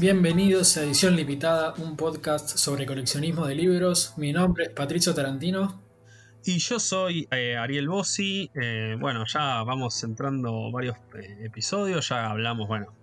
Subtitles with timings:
[0.00, 4.14] Bienvenidos a Edición Limitada, un podcast sobre coleccionismo de libros.
[4.16, 5.82] Mi nombre es Patricio Tarantino.
[6.44, 8.48] Y yo soy eh, Ariel Bossi.
[8.54, 12.08] Eh, bueno, ya vamos entrando varios eh, episodios.
[12.10, 12.94] Ya hablamos, bueno,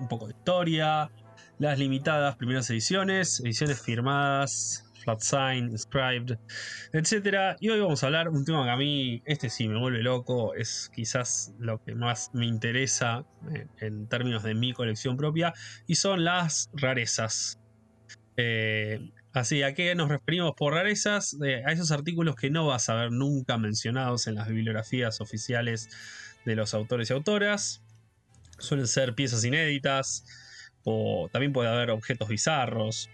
[0.00, 1.10] un poco de historia,
[1.58, 6.38] las limitadas primeras ediciones, ediciones firmadas, flat sign, scribed,
[6.92, 7.56] etc.
[7.60, 10.54] Y hoy vamos a hablar un tema que a mí, este sí me vuelve loco,
[10.54, 13.24] es quizás lo que más me interesa
[13.80, 15.52] en, términos de mi colección propia,
[15.86, 17.58] y son las rarezas.
[19.32, 21.36] Así, ¿a qué nos referimos por rarezas?
[21.42, 25.88] a esos artículos que no vas a ver nunca mencionados en las bibliografías oficiales
[26.44, 27.82] de los autores y autoras.
[28.58, 30.24] Suelen ser piezas inéditas,
[30.84, 33.10] o también puede haber objetos bizarros,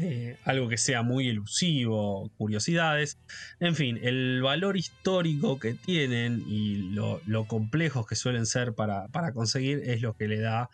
[0.00, 3.18] eh, algo que sea muy elusivo, curiosidades.
[3.60, 9.82] En fin, el valor histórico que tienen y lo, complejos que suelen ser para, conseguir
[9.84, 10.70] es lo que le da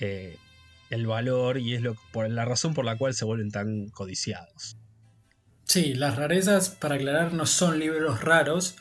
[0.00, 0.36] eh,
[0.90, 4.76] el valor y es lo, por la razón por la cual se vuelven tan codiciados.
[5.64, 8.76] Sí, las rarezas, para aclarar, no son libros raros,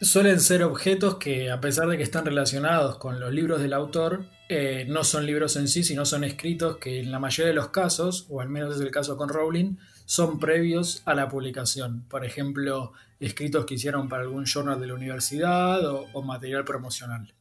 [0.00, 4.26] suelen ser objetos que, a pesar de que están relacionados con los libros del autor,
[4.48, 7.68] eh, no son libros en sí, sino son escritos que en la mayoría de los
[7.68, 12.04] casos, o al menos es el caso con Rowling, son previos a la publicación.
[12.08, 17.34] Por ejemplo, escritos que hicieron para algún journal de la universidad o material promocional.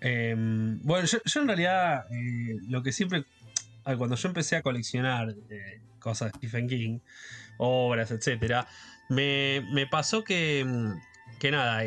[0.00, 3.24] Em, bueno, yo, en realidad eh, lo que siempre,
[3.82, 7.00] cuando yo empecé a coleccionar eh, cosas de Stephen King,
[7.58, 8.66] obras, etc.,
[9.08, 10.64] me, me pasó que,
[11.38, 11.82] que nada,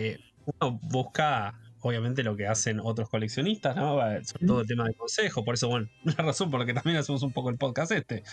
[0.45, 3.99] uno busca obviamente lo que hacen otros coleccionistas, ¿no?
[4.23, 6.97] Sobre todo el tema de consejo, por eso, bueno, la razón por la que también
[6.97, 8.23] hacemos un poco el podcast este.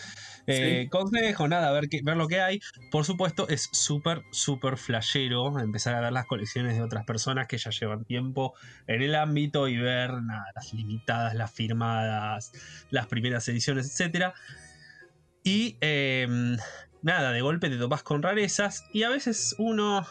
[0.47, 2.61] Eh, consejo, nada, ver, ver lo que hay.
[2.91, 7.59] Por supuesto, es súper, súper flashero empezar a ver las colecciones de otras personas que
[7.59, 8.55] ya llevan tiempo
[8.87, 12.53] en el ámbito y ver, nada, las limitadas, las firmadas,
[12.91, 14.33] las primeras ediciones, etc.
[15.43, 16.57] Y em,
[17.03, 20.07] nada, de golpe te topas con rarezas y a veces uno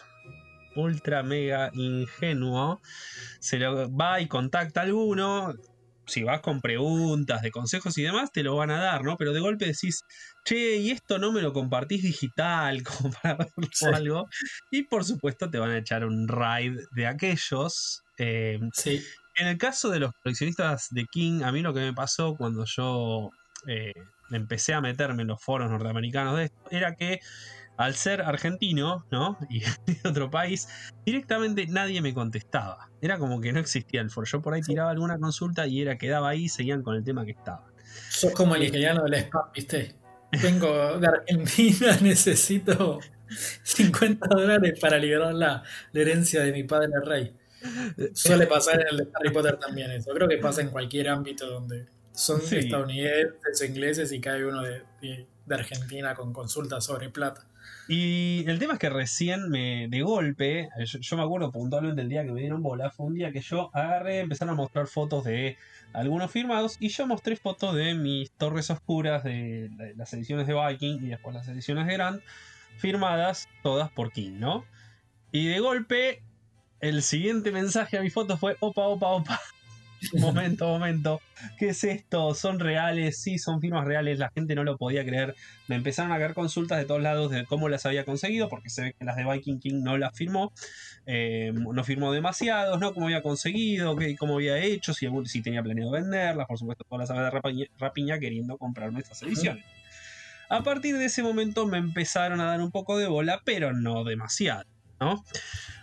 [0.77, 2.81] ultra mega ingenuo,
[3.39, 5.53] se lo va y contacta a alguno.
[6.05, 9.17] Si vas con preguntas de consejos y demás, te lo van a dar, ¿no?
[9.17, 10.03] Pero de golpe decís,
[10.45, 14.29] che, y esto no me lo compartís digital, como para verlo o algo.
[14.71, 18.03] Y por supuesto te van a echar un raid de aquellos.
[18.17, 19.03] Eh, sí.
[19.35, 22.63] En el caso de los coleccionistas de King, a mí lo que me pasó cuando
[22.65, 23.29] yo
[23.67, 23.93] eh,
[24.31, 27.19] empecé a meterme en los foros norteamericanos de esto, era que
[27.77, 29.37] al ser argentino, ¿no?
[29.49, 30.67] Y de otro país,
[31.05, 32.89] directamente nadie me contestaba.
[33.01, 34.27] Era como que no existía el foro.
[34.27, 37.23] Yo por ahí tiraba alguna consulta y era quedaba ahí y seguían con el tema
[37.23, 37.65] que estaba.
[38.09, 39.95] Sos como el italiano del spam, ¿viste?
[40.43, 42.99] Vengo de Argentina, necesito
[43.63, 45.63] 50 dólares para liberar la,
[45.93, 47.33] herencia de mi padre rey.
[48.13, 50.11] Suele pasar en el de Harry Potter también eso.
[50.13, 55.27] Creo que pasa en cualquier ámbito donde son estadounidenses o ingleses y cae uno de
[55.49, 57.47] Argentina con consultas sobre plata.
[57.87, 62.25] Y el tema es que recién me, de golpe, yo, me acuerdo puntualmente el día
[62.25, 65.57] que me dieron bola, fue un día que yo agarré, empezaron a mostrar fotos de
[65.93, 70.97] algunos firmados y yo mostré fotos de mis torres oscuras de, las ediciones de Viking
[71.01, 72.21] y después las ediciones de Grant,
[72.77, 74.65] firmadas todas por King, ¿no?
[75.31, 76.23] Y de golpe,
[76.81, 79.39] el siguiente mensaje a mi foto fue, opa, opa, opa,
[80.19, 81.21] momento, momento.
[81.57, 82.33] ¿Qué es esto?
[82.33, 83.21] ¿Son reales?
[83.21, 84.19] Sí, son firmas reales.
[84.19, 85.35] La gente no lo podía creer.
[85.67, 88.81] Me empezaron a caer consultas de todos lados de cómo las había conseguido, porque se
[88.83, 90.51] ve que las de Viking King no las firmó.
[91.05, 92.93] Eh, no firmó demasiados, ¿no?
[92.93, 96.47] Cómo había conseguido, qué, cómo había hecho, si, si tenía planeado venderlas.
[96.47, 99.63] Por supuesto, todas las aves de rapiña, queriendo comprarme estas ediciones.
[100.49, 104.03] A partir de ese momento me empezaron a dar un poco de bola, pero no
[104.05, 104.63] demasiado,
[104.99, 105.23] ¿no?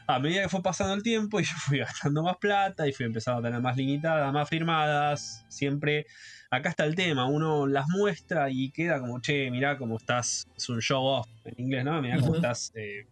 [0.06, 3.06] A medida que fue pasando el tiempo y yo fui gastando más plata y fui
[3.06, 6.06] empezando a tener más limitadas, más firmadas, siempre
[6.50, 10.68] acá está el tema, uno las muestra y queda como, che, mirá cómo estás, es
[10.68, 12.00] un show off en inglés, ¿no?
[12.00, 13.06] Mirá cómo estás eh,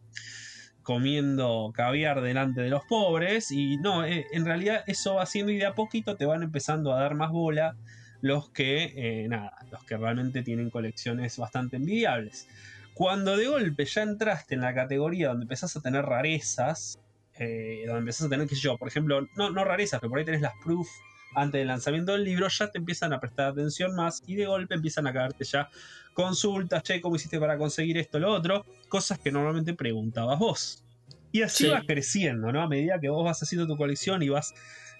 [0.82, 5.58] comiendo caviar delante de los pobres y no, eh, en realidad eso va haciendo y
[5.58, 7.76] de a poquito te van empezando a dar más bola
[8.20, 12.46] los que, eh, nada, los que realmente tienen colecciones bastante envidiables.
[12.94, 16.98] Cuando de golpe ya entraste en la categoría donde empezás a tener rarezas,
[17.38, 20.18] eh, donde empezás a tener, qué sé yo, por ejemplo, no, no rarezas, pero por
[20.18, 20.88] ahí tenés las proof
[21.34, 24.74] antes del lanzamiento del libro, ya te empiezan a prestar atención más y de golpe
[24.74, 25.68] empiezan a caerte ya
[26.12, 28.66] consultas, che, ¿cómo hiciste para conseguir esto, lo otro?
[28.88, 30.84] Cosas que normalmente preguntabas vos.
[31.30, 32.60] Y así vas creciendo, ¿no?
[32.60, 34.52] A medida que vos vas haciendo tu colección y vas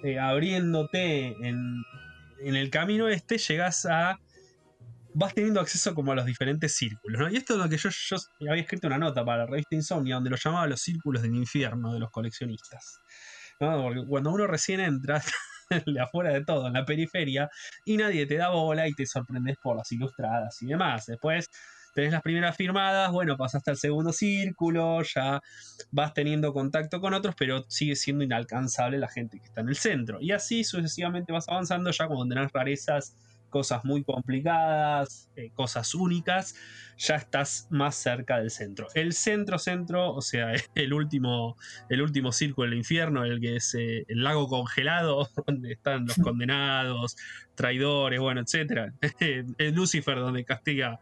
[0.02, 1.82] eh, abriéndote en,
[2.40, 4.18] en el camino este, llegás a
[5.14, 7.30] vas teniendo acceso como a los diferentes círculos, ¿no?
[7.30, 8.16] Y esto es lo que yo, yo
[8.50, 11.92] había escrito una nota para la revista Insomnia, donde lo llamaba los círculos del infierno
[11.92, 13.00] de los coleccionistas.
[13.58, 15.22] Porque cuando uno recién entra,
[15.86, 17.48] de afuera de todo, en la periferia,
[17.84, 21.06] y nadie te da bola y te sorprendes por las ilustradas y demás.
[21.06, 21.48] Después
[21.94, 25.40] tenés las primeras firmadas, bueno, pasaste al segundo círculo, ya
[25.90, 29.76] vas teniendo contacto con otros, pero sigue siendo inalcanzable la gente que está en el
[29.76, 30.18] centro.
[30.20, 33.14] Y así sucesivamente vas avanzando ya cuando tenés rarezas
[33.52, 36.56] cosas muy complicadas, eh, cosas únicas,
[36.96, 38.88] ya estás más cerca del centro.
[38.94, 41.56] El centro, centro, o sea, el último,
[41.88, 46.16] el último círculo del infierno, el que es eh, el lago congelado, donde están los
[46.16, 47.16] condenados,
[47.54, 48.94] traidores, bueno, etcétera.
[49.20, 51.00] el Lucifer, donde castiga,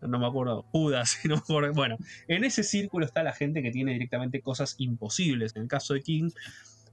[0.00, 1.42] no me acuerdo, Judas, no
[1.74, 5.54] bueno, en ese círculo está la gente que tiene directamente cosas imposibles.
[5.54, 6.30] En el caso de King,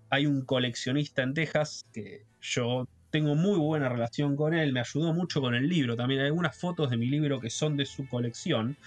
[0.09, 2.87] hay un coleccionista en Texas que yo
[3.17, 6.55] tengo muy buena relación con él, me ayudó mucho con el libro, también hay algunas
[6.55, 8.77] fotos de mi libro que son de su colección.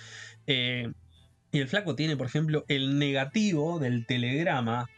[0.47, 0.93] Eh,
[1.51, 4.89] y el flaco tiene, por ejemplo, el negativo del telegrama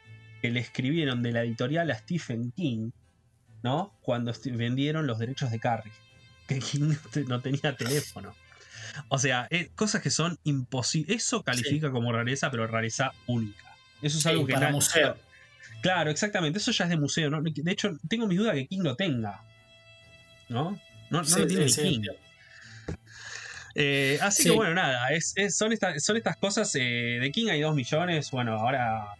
[0.43, 2.91] que le escribieron de la editorial a Stephen King,
[3.63, 3.95] ¿no?
[4.03, 5.95] Cuando vendieron los derechos de Carrie,
[6.47, 6.93] que King
[7.27, 8.35] no tenía teléfono.
[9.09, 11.17] O sea, eh, cosas que son imposibles.
[11.17, 13.75] Eso califica como rareza, pero rareza única.
[14.03, 15.17] Eso es algo que para museo.
[15.83, 16.59] Claro, exactamente.
[16.59, 17.43] Eso ya es de museo, ¿no?
[17.43, 19.43] De hecho, tengo mi duda que King lo tenga.
[20.49, 20.79] ¿No?
[21.11, 22.07] No, lo tiene King.
[23.75, 26.75] Eh, así que bueno, nada, es, son, son estas cosas.
[26.77, 28.31] Eh, de King hay dos millones.
[28.31, 29.15] Bueno, ahora.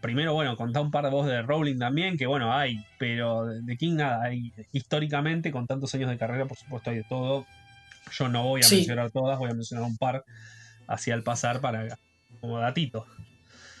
[0.00, 3.76] Primero, bueno, contar un par de voz de Rowling también, que bueno, hay, pero de
[3.78, 7.46] King nada, hay históricamente, con tantos años de carrera, por supuesto, hay de todo.
[8.12, 10.26] Yo no voy a mencionar todas, voy a mencionar un par
[10.86, 11.98] así al pasar para
[12.42, 13.06] como datito.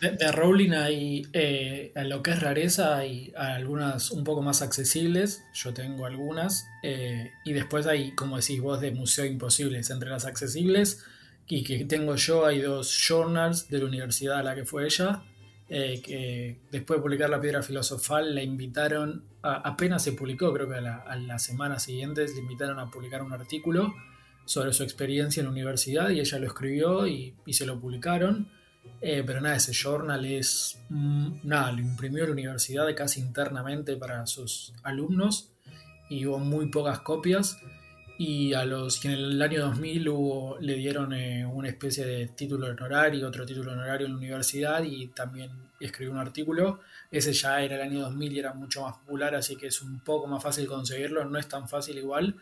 [0.00, 5.44] De, Rowling hay, eh, en lo que es rareza, hay algunas un poco más accesibles,
[5.54, 9.90] yo tengo algunas, eh, y después hay, como decís vos, de Museo Imposibles.
[9.90, 11.04] Entre las accesibles
[11.46, 15.22] y que tengo yo, hay dos journals de la universidad a la que fue ella,
[15.68, 20.76] eh, que después de publicar La Piedra Filosofal la invitaron, apenas se publicó, creo que
[20.76, 23.94] a, la, las semanas siguientes le invitaron a publicar un artículo
[24.44, 28.48] sobre su experiencia en la universidad y ella lo escribió y se lo publicaron.
[29.00, 30.78] Eh, pero nada, ese journal es.
[30.88, 35.50] Mm, nada, lo imprimió la universidad casi internamente para sus alumnos
[36.08, 37.58] y hubo muy pocas copias.
[38.16, 42.68] Y a los en el año 2000 hubo, le dieron eh, una especie de título
[42.68, 46.80] honorario, otro título honorario en la universidad y también escribió un artículo.
[47.10, 50.00] Ese ya era el año 2000 y era mucho más popular, así que es un
[50.00, 51.24] poco más fácil conseguirlo.
[51.24, 52.36] No es tan fácil igual,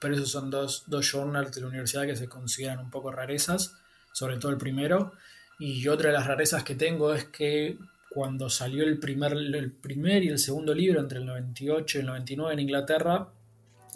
[0.00, 3.76] pero esos son dos, dos journals de la universidad que se consideran un poco rarezas,
[4.12, 5.12] sobre todo el primero.
[5.58, 7.78] Y otra de las rarezas que tengo es que
[8.10, 12.06] cuando salió el primer, el primer y el segundo libro, entre el 98 y el
[12.06, 13.28] 99 en Inglaterra,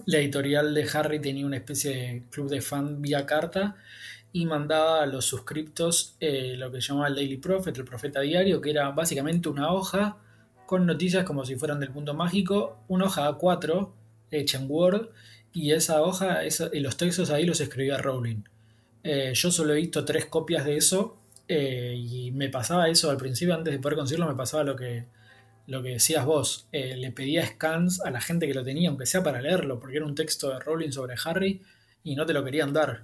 [0.06, 3.76] la editorial de Harry tenía una especie de club de fan vía carta
[4.32, 8.60] y mandaba a los suscriptos eh, lo que llamaba el Daily Prophet, el profeta diario,
[8.60, 10.16] que era básicamente una hoja
[10.66, 13.90] con noticias como si fueran del punto mágico, una hoja A4
[14.30, 15.08] hecha en Word,
[15.52, 18.44] y esa hoja, y los textos ahí los escribía Rowling.
[19.02, 21.19] Eh, yo solo he visto tres copias de eso
[21.52, 25.06] eh, y me pasaba eso al principio, antes de poder conseguirlo, me pasaba lo que,
[25.66, 26.68] lo que decías vos.
[26.70, 29.96] Eh, le pedía scans a la gente que lo tenía, aunque sea para leerlo, porque
[29.96, 31.60] era un texto de Rowling sobre Harry
[32.04, 33.02] y no te lo querían dar.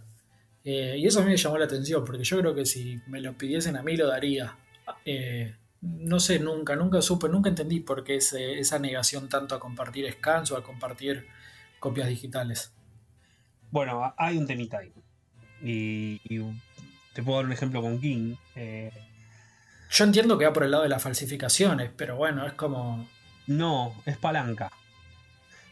[0.62, 3.20] Eh, y eso a mí me llamó la atención, porque yo creo que si me
[3.20, 4.56] lo pidiesen a mí lo daría.
[5.82, 10.52] no sé, nunca, nunca supe, nunca entendí por qué esa negación tanto a compartir scans
[10.52, 11.26] o a compartir
[11.80, 12.72] copias digitales.
[13.72, 14.92] Bueno, hay un temita ahí.
[15.60, 16.20] y
[17.16, 18.34] te puedo dar un ejemplo con King.
[18.56, 18.92] Eh,
[19.90, 23.08] yo entiendo que va por el lado de las falsificaciones, pero bueno, es como.
[23.46, 24.70] No, es palanca.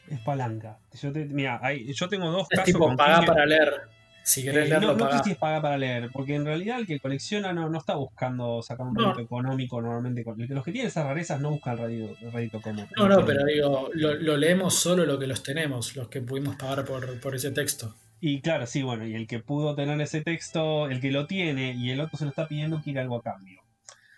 [0.09, 0.79] Es palanca.
[0.95, 2.73] Yo mira, yo tengo dos es casos.
[2.73, 3.83] Tipo, paga para leer.
[4.23, 6.79] Si querés eh, leerlo, no, no sé si es paga para leer, porque en realidad
[6.79, 10.25] el que colecciona no, no está buscando sacar un rédito económico normalmente.
[10.49, 12.89] Los que tienen esas rarezas no buscan el rédito, común.
[12.97, 16.87] No, no, pero digo, lo, leemos solo lo que los tenemos, los que pudimos pagar
[16.87, 17.95] por, por ese texto.
[18.27, 21.75] Y claro, sí, bueno, y el que pudo tener ese texto, el que lo tiene
[21.75, 23.61] y el otro se lo está pidiendo, quiere algo a cambio.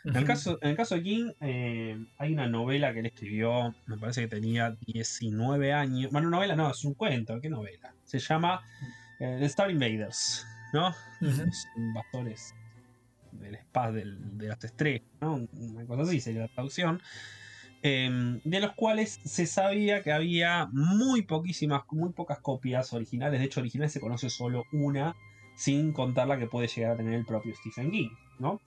[0.04, 3.75] en, el caso, en el caso de King, eh, hay una novela que él escribió,
[3.86, 6.12] me parece que tenía 19 años.
[6.12, 7.94] Bueno, novela no, es un cuento, ¿qué novela?
[8.04, 8.62] Se llama
[9.18, 10.94] eh, The Star Invaders, ¿no?
[11.20, 12.54] Son bastones
[13.32, 15.48] del espacio de las estrellas, ¿no?
[15.52, 17.02] Una cosa así sería la traducción.
[17.88, 23.38] Em, de los cuales se sabía que había muy poquísimas, muy pocas copias originales.
[23.38, 25.14] De hecho, original se conoce solo una,
[25.55, 28.61] sin contar la que puede llegar a tener el propio Stephen King, ¿no?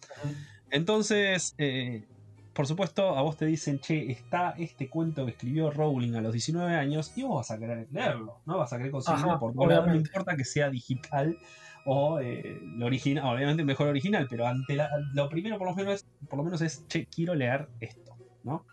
[0.71, 2.05] Entonces, eh,
[2.53, 6.31] por supuesto, a vos te dicen, che, está este cuento que escribió Rowling a los
[6.31, 8.57] 19 años y vos vas a querer leerlo, ¿no?
[8.57, 11.37] Vas a querer conseguirlo por todo no importa que sea digital
[11.85, 14.77] o eh, lo original, obviamente mejor original, pero ante
[15.13, 18.65] lo primero por lo menos es, por lo menos es, che, quiero leer esto, ¿no?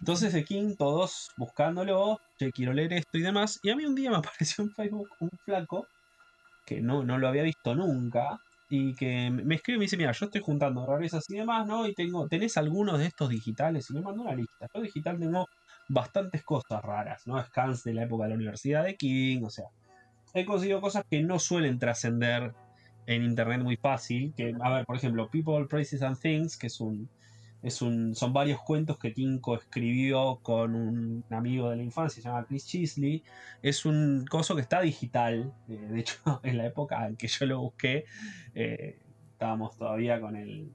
[0.00, 3.94] Entonces de King, todos buscándolo, che, quiero leer esto y demás, y a mí un
[3.94, 5.86] día me apareció en Facebook un flaco
[6.66, 8.40] que no, no lo había visto nunca,
[8.72, 11.88] y que me escribe y me dice, mira, yo estoy juntando rarezas y demás, ¿no?
[11.88, 13.90] Y tengo, ¿tenés algunos de estos digitales?
[13.90, 14.68] Y me mandó una lista.
[14.72, 15.48] Yo digital tengo
[15.88, 17.42] bastantes cosas raras, ¿no?
[17.42, 19.66] Scans de la época de la Universidad de King, o sea,
[20.34, 22.54] he conseguido cosas que no suelen trascender
[23.06, 26.80] en internet muy fácil, que, a ver, por ejemplo, People, Places and Things, que es
[26.80, 27.10] un,
[27.62, 32.28] es un, son varios cuentos que Tinko escribió con un amigo de la infancia, se
[32.28, 33.22] llama Chris Chisley.
[33.62, 35.52] Es un coso que está digital.
[35.68, 38.06] Eh, de hecho, en la época en que yo lo busqué,
[38.54, 38.98] eh,
[39.32, 40.72] estábamos todavía con el,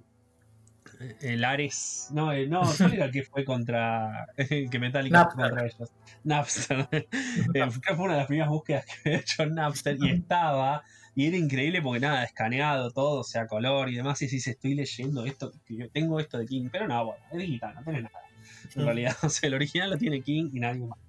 [1.22, 2.10] el Ares.
[2.12, 4.28] No, eh, no, ¿cuál era el que fue contra.
[4.38, 5.92] que Metallica fue contra ellos?
[6.24, 6.88] Napster.
[6.92, 10.84] que fue una de las primeras búsquedas que he hecho en Napster y estaba
[11.16, 14.22] y era increíble porque nada, escaneado todo, o sea, color y demás.
[14.22, 17.38] Y si estoy leyendo esto, que yo tengo esto de King, pero no, bueno, es
[17.38, 18.20] digital, no tiene nada.
[18.76, 18.86] En mm.
[18.86, 21.00] realidad, o sea, el original lo tiene King y nadie más.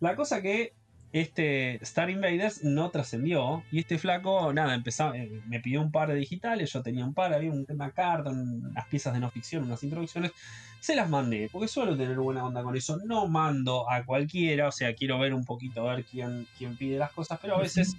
[0.00, 0.74] La cosa que
[1.12, 6.08] este Star Invaders no trascendió y este flaco, nada, empezaba, eh, me pidió un par
[6.08, 9.82] de digitales, yo tenía un par, había una carta, unas piezas de no ficción, unas
[9.84, 10.32] introducciones,
[10.80, 14.72] se las mandé, porque suelo tener buena onda con eso, no mando a cualquiera, o
[14.72, 17.96] sea, quiero ver un poquito, ver quién, quién pide las cosas, pero a veces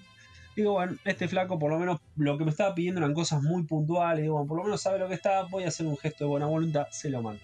[0.58, 3.62] Digo, bueno, este flaco por lo menos lo que me estaba pidiendo eran cosas muy
[3.66, 4.24] puntuales.
[4.24, 6.30] Digo, bueno, por lo menos sabe lo que está, voy a hacer un gesto de
[6.32, 7.44] buena voluntad, se lo mandé.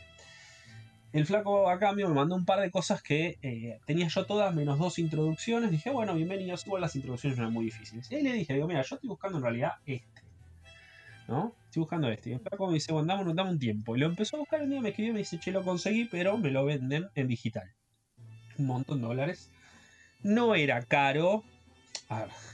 [1.12, 4.56] El flaco a cambio me mandó un par de cosas que eh, tenía yo todas,
[4.56, 5.70] menos dos introducciones.
[5.70, 6.66] Dije, bueno, bienvenidos.
[6.66, 8.12] Igual las introducciones eran muy difíciles.
[8.12, 10.24] Y le dije, digo, mira, yo estoy buscando en realidad este.
[11.28, 11.54] ¿No?
[11.66, 12.32] Estoy buscando este.
[12.32, 13.96] Y el flaco me dice, bueno, dame, un tiempo.
[13.96, 16.06] Y lo empezó a buscar un día, me escribió y me dice, che, lo conseguí,
[16.06, 17.72] pero me lo venden en digital.
[18.58, 19.52] Un montón de dólares.
[20.24, 21.44] No era caro,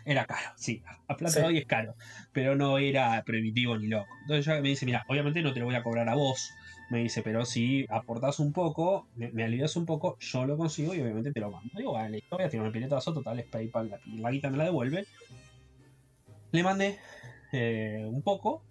[0.05, 1.95] era caro, sí, a plata hoy es caro,
[2.31, 4.09] pero no era prohibitivo ni loco.
[4.21, 6.51] Entonces ya me dice, mira, obviamente no te lo voy a cobrar a vos,
[6.89, 11.01] me dice, pero si aportás un poco, me, me un poco, yo lo consigo y
[11.01, 11.69] obviamente te lo mando.
[11.77, 14.65] Digo, vale, voy a tirar un piletazo, total, es PayPal, la, la guita me la
[14.65, 15.05] devuelve.
[16.51, 16.97] Le mandé
[17.51, 18.63] eh, un poco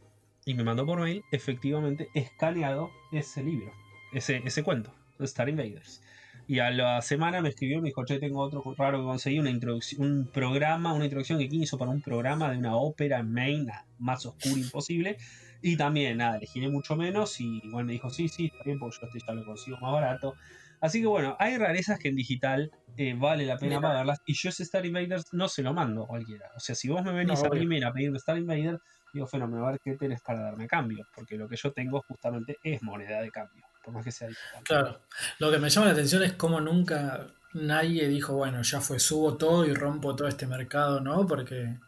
[0.44, 3.72] y me mandó por mail, efectivamente, escaneado ese libro,
[4.12, 6.02] ese, ese cuento, Star Invaders.
[6.50, 9.50] Y a la semana me escribió, me dijo, che, tengo otro raro que conseguí, una
[9.50, 13.70] introducción, un programa, una introducción que hizo para un programa de una ópera en Maine,
[13.98, 15.18] más oscuro imposible.
[15.60, 18.78] Y también, nada, le giré mucho menos y igual me dijo, sí, sí, está bien,
[18.78, 20.36] porque yo este ya lo consigo más barato.
[20.80, 24.22] Así que bueno, hay rarezas que en digital eh, vale la pena pagarlas.
[24.24, 26.50] Y yo ese Star Invaders no se lo mando a cualquiera.
[26.56, 28.80] O sea, si vos me venís a primera a pedirme Star Invaders,
[29.12, 31.06] digo, fenómeno, a ver qué tenés para darme cambio.
[31.14, 34.28] Porque lo que yo tengo justamente es moneda de cambio más que sea
[34.64, 35.00] Claro,
[35.38, 39.36] lo que me llama la atención es cómo nunca nadie dijo, bueno, ya fue, subo
[39.36, 41.26] todo y rompo todo este mercado, ¿no?
[41.26, 41.78] Porque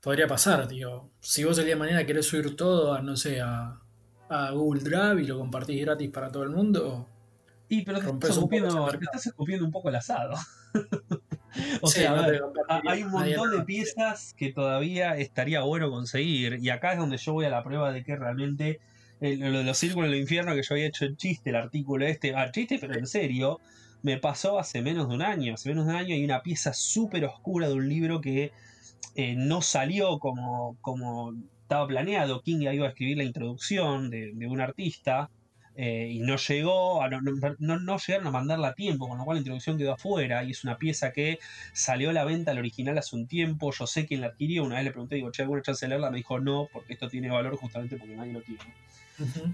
[0.00, 3.40] podría pasar, digo, si vos el día de mañana querés subir todo a, no sé,
[3.40, 3.80] a,
[4.52, 7.08] Google Drive y lo compartís gratis para todo el mundo.
[7.68, 10.34] Y pero te estás, escupiendo, estás un poco el asado.
[11.80, 12.24] o sea,
[12.88, 16.58] hay un montón de piezas que todavía estaría bueno conseguir.
[16.60, 18.80] Y acá es donde yo voy a la prueba de que realmente
[19.20, 22.34] lo de los círculos del infierno que yo había hecho en chiste, el artículo este,
[22.34, 23.60] ah, chiste, pero en serio,
[24.02, 25.54] me pasó hace menos de un año.
[25.54, 28.52] Hace menos de un año hay una pieza súper oscura de un libro que
[29.16, 32.42] eh, no salió como, como estaba planeado.
[32.42, 35.30] King iba a escribir la introducción de, un artista.
[35.78, 37.20] Eh, y no llegó, no,
[37.58, 40.52] no, no, llegaron a mandarla a tiempo, con lo cual la introducción quedó afuera y
[40.52, 41.38] es una pieza que
[41.74, 44.76] salió a la venta al original hace un tiempo, yo sé quién la adquirió, una
[44.76, 46.10] vez le pregunté, digo, che, ¿alguna chance de leerla?
[46.10, 48.62] Me dijo, no, porque esto tiene valor justamente porque nadie lo tiene.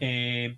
[0.01, 0.57] Eh,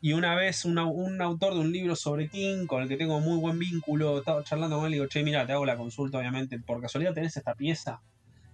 [0.00, 3.38] y una vez un autor de un libro sobre King, con el que tengo muy
[3.38, 6.58] buen vínculo, estaba charlando con él y digo, che, mira, te hago la consulta, obviamente,
[6.58, 8.00] por casualidad tenés esta pieza.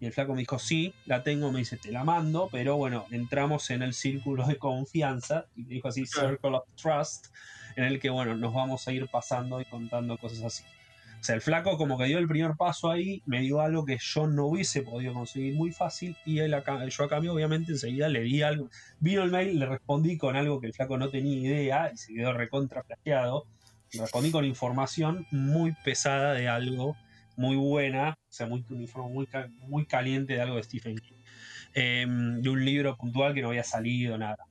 [0.00, 3.06] Y el flaco me dijo, sí, la tengo, me dice, te la mando, pero bueno,
[3.11, 7.26] entramos en el círculo de confianza, y me dijo así, Circle of Trust,
[7.76, 10.64] en el que, bueno, nos vamos a ir pasando y contando cosas así.
[11.23, 13.97] O sea, el flaco como que dio el primer paso ahí, me dio algo que
[13.97, 18.23] yo no hubiese podido conseguir muy fácil y él yo a cambio obviamente enseguida le
[18.23, 18.69] di algo.
[18.99, 22.12] Vino el mail, le respondí con algo que el flaco no tenía idea y se
[22.12, 26.97] quedó recontra Le respondí con información muy pesada de algo
[27.37, 29.29] muy buena, o sea, muy, muy,
[29.69, 31.23] muy caliente de algo de Stephen King.
[31.73, 34.45] Em, de un libro puntual que no había salido, nada.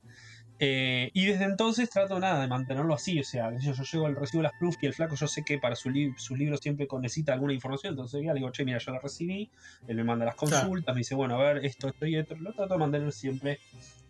[0.64, 4.14] Eh, y desde entonces trato nada de mantenerlo así, o sea, yo, yo llego al
[4.14, 7.32] recibo las proof y el flaco yo sé que para su sus libros siempre necesita
[7.32, 9.50] alguna información, entonces ya le digo, che, mira, yo la recibí,
[9.88, 12.52] él me manda las consultas, me dice, bueno, a ver, esto, esto y esto, lo
[12.52, 13.58] trato de mantener siempre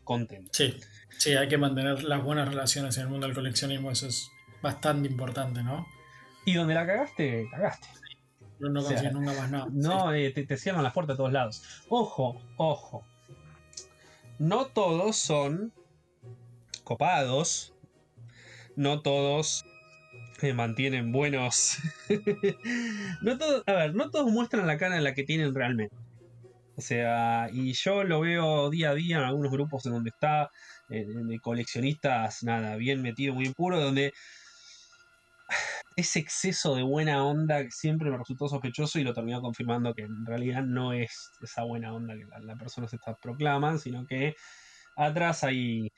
[0.05, 0.51] contento.
[0.53, 0.77] Sí,
[1.09, 4.31] sí, hay que mantener las buenas relaciones en el mundo del coleccionismo, eso es
[4.61, 5.87] bastante importante, ¿no?
[6.45, 7.89] Y donde la cagaste, cagaste.
[8.59, 9.69] No, no consigues nunca más nada.
[9.73, 11.63] No, eh, te, te cierran las puertas de todos lados.
[11.89, 13.07] Ojo, ojo.
[14.39, 15.73] No todos son
[18.77, 19.65] No todos
[20.43, 21.79] eh, mantienen buenos.
[23.23, 25.95] no todos, a ver, no todos muestran la cara en la que tienen realmente.
[26.75, 30.51] O sea, y yo lo veo día a día en algunos grupos en donde está,
[30.89, 34.13] eh, de coleccionistas, nada, bien metido, muy puro, donde
[35.97, 40.25] ese exceso de buena onda siempre me resultó sospechoso y lo terminó confirmando que en
[40.25, 43.17] realidad no es esa buena onda que la, persona se está
[43.79, 44.35] sino que
[44.97, 45.93] atrás hay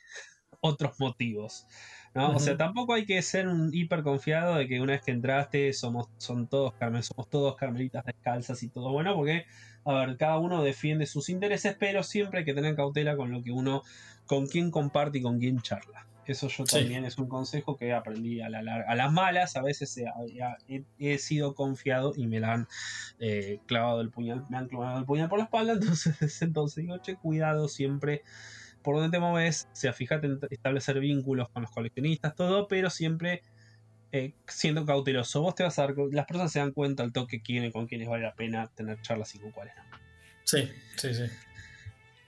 [0.65, 1.67] otros motivos.
[2.15, 2.31] ¿no?
[2.31, 5.73] O sea, tampoco hay que ser un hiper confiado de que una vez que entraste
[5.75, 9.45] somos, son todos, somos todos carmelitas descalzas y todo bueno, porque,
[9.85, 13.43] a ver, cada uno defiende sus intereses, pero siempre hay que tener cautela con lo
[13.43, 13.83] que uno,
[14.27, 16.07] con quién comparte y con quién charla.
[16.27, 19.57] Eso yo también es un consejo que aprendí a, la a las malas.
[19.57, 20.01] A veces
[20.99, 22.69] he, sido confiado y me la han
[23.19, 25.73] eh, clavado el puñal, me han clavado el puñal por la espalda.
[25.75, 28.23] Entonces, entonces digo, che, cuidado siempre
[28.85, 32.91] por donde te mueves, o sea, fíjate en establecer vínculos con los coleccionistas, todo, pero
[32.91, 33.43] siempre
[34.13, 35.41] eh, siendo cauteloso.
[35.41, 38.09] Vos te vas a dar, las personas se dan cuenta al toque quién con quiénes
[38.09, 39.83] vale la pena tener charlas y con cuáles no.
[40.45, 41.25] Sí, sí, sí.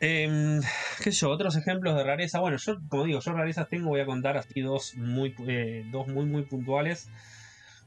[0.01, 0.63] Em,
[1.03, 1.31] ¿Qué sé yo?
[1.31, 2.41] Otros ejemplos de rareza.
[2.41, 6.09] Bueno, yo, como digo, yo rarezas tengo, voy a contar así dos muy, eh, dos
[6.09, 7.11] muy, muy puntuales.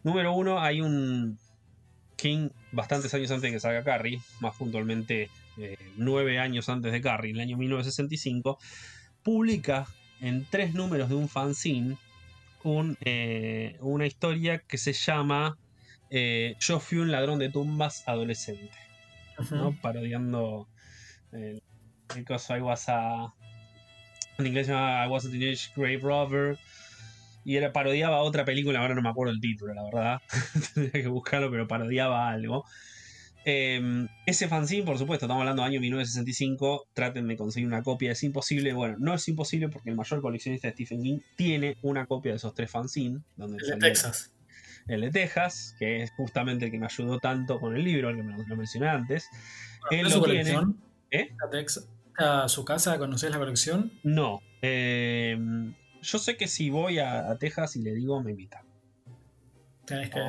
[0.04, 1.40] Número uno, hay un
[2.16, 7.02] King bastantes años antes de que salga Carrie, más puntualmente eh, nueve años antes de
[7.02, 8.58] Carrie, en el año 1965,
[9.24, 9.88] publica
[10.22, 11.98] en tres números de un fanzine
[13.06, 15.58] eh, una historia que se llama
[16.10, 18.72] eh, Yo fui un ladrón de tumbas adolescente,
[19.82, 20.68] parodiando
[21.32, 21.62] el,
[22.26, 23.34] caso I was a,
[24.38, 26.58] en inglés se llama I was a teenage grave robber
[27.46, 30.22] y era parodiaba otra película, ahora no me acuerdo el título, la verdad,
[30.74, 32.66] tendría que buscarlo, pero parodiaba algo.
[33.52, 36.88] Em, ese fanzine, por supuesto, estamos hablando de año 1965.
[36.94, 38.74] Traten de conseguir una copia, es imposible.
[38.74, 42.36] Bueno, no es imposible porque el mayor coleccionista de Stephen King tiene una copia de
[42.36, 43.24] esos tres fanzines.
[43.38, 44.32] Donde el de Texas.
[44.88, 48.18] El de Texas, que es justamente el que me ayudó tanto con el libro, el
[48.18, 49.28] que me lo, mencioné antes.
[49.90, 50.56] Él lo tiene.
[51.10, 51.30] ¿Eh?
[52.20, 53.92] ¿A su casa conoces la colección?
[54.04, 54.42] No.
[54.62, 55.74] Em,
[56.04, 58.64] yo sé que si voy a, Texas y le digo, me invita.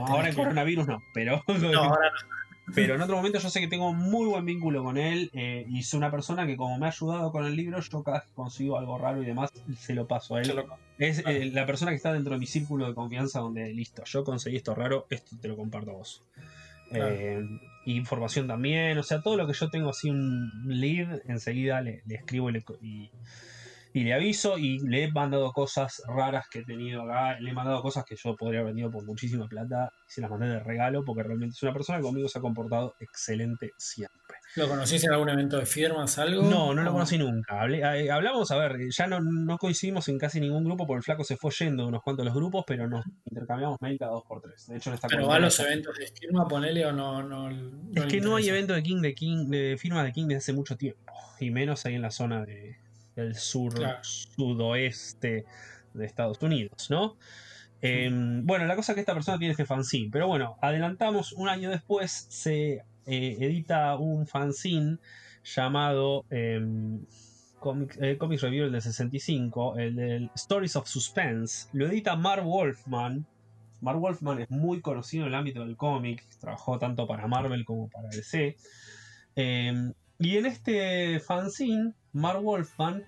[0.07, 1.45] ahora en coronavirus no, pero.
[1.49, 2.40] No, ahora no.
[2.75, 5.81] Pero en otro momento yo sé que tengo muy buen vínculo con él eh, y
[5.81, 8.35] es una persona que como me ha ayudado con el libro, yo cada vez que
[8.35, 10.65] consigo algo raro y demás, se lo paso a él.
[10.99, 14.25] Es eh, la persona que está dentro de mi círculo de confianza donde, listo, yo
[14.25, 16.23] conseguí esto raro, esto te lo comparto a vos.
[16.93, 17.43] Eh,
[17.87, 22.51] información también, o sea, todo lo que yo tengo así un lead, enseguida le, escribo
[22.51, 23.11] y, y
[23.95, 27.83] le aviso y le he mandado cosas raras que he tenido acá, le he mandado
[27.83, 31.05] cosas que yo podría haber vendido por muchísima plata y se las mandé de regalo
[31.05, 34.37] porque realmente es una persona que conmigo se ha comportado excelente siempre.
[34.57, 36.43] ¿Lo conociste en algún evento de firmas, algo?
[36.43, 37.67] No, no lo conocí nunca.
[37.69, 41.37] Eh, hablamos, a ver, ya no, coincidimos en casi ningún grupo porque el flaco se
[41.37, 44.67] fue yendo de unos cuantos los grupos, pero nos intercambiamos mail cada dos por tres.
[44.67, 47.23] De hecho, Pero va a los eventos de firma, ponele o no.
[47.23, 47.51] no,
[47.95, 50.53] es que no hay evento de King de King, de firmas de King desde hace
[50.53, 51.13] mucho tiempo.
[51.39, 52.77] Y menos ahí en la zona de,
[53.21, 55.45] el sur sudoeste
[55.95, 57.17] de Estados Unidos, ¿no?
[57.83, 61.49] Em, bueno, la cosa es que esta persona tiene este fanzine, pero bueno, adelantamos un
[61.49, 64.99] año después, se eh, edita un fanzine
[65.43, 67.01] llamado em,
[68.01, 73.27] eh, Comics Review del 65, el del Stories of Suspense, lo edita Mark Wolfman.
[73.81, 77.89] Mark Wolfman es muy conocido en el ámbito del cómic, trabajó tanto para Marvel como
[77.89, 78.57] para DC.
[80.21, 83.05] Y en este fanzine Mark Wolfman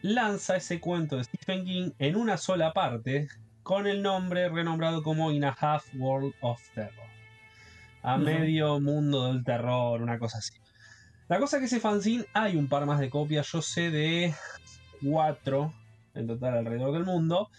[0.00, 3.28] lanza ese cuento de Stephen King en una sola parte
[3.62, 7.06] con el nombre renombrado como In a Half World of Terror.
[8.02, 10.54] A medio mundo del terror, una cosa así.
[11.28, 14.32] La cosa es que ese fanzine hay un par más de copias, yo sé de
[15.02, 15.74] cuatro
[16.14, 17.50] en total alrededor del mundo.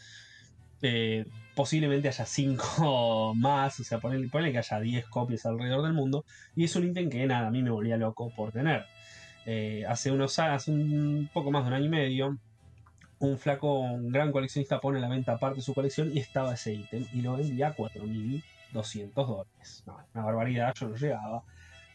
[0.82, 1.26] Eh,
[1.58, 6.24] posiblemente haya cinco más, o sea, ponele, que haya 10 copias alrededor del mundo.
[6.56, 8.86] Y es un ítem que nada, a mí me volvía loco por tener.
[9.46, 12.38] Eh, hace unos hace un poco más de un año y medio,
[13.20, 16.54] un flaco, un gran coleccionista pone a la venta aparte de su colección y estaba
[16.54, 19.84] ese ítem y lo vendía a 4.200 dólares.
[20.14, 21.44] una barbaridad, yo no llegaba.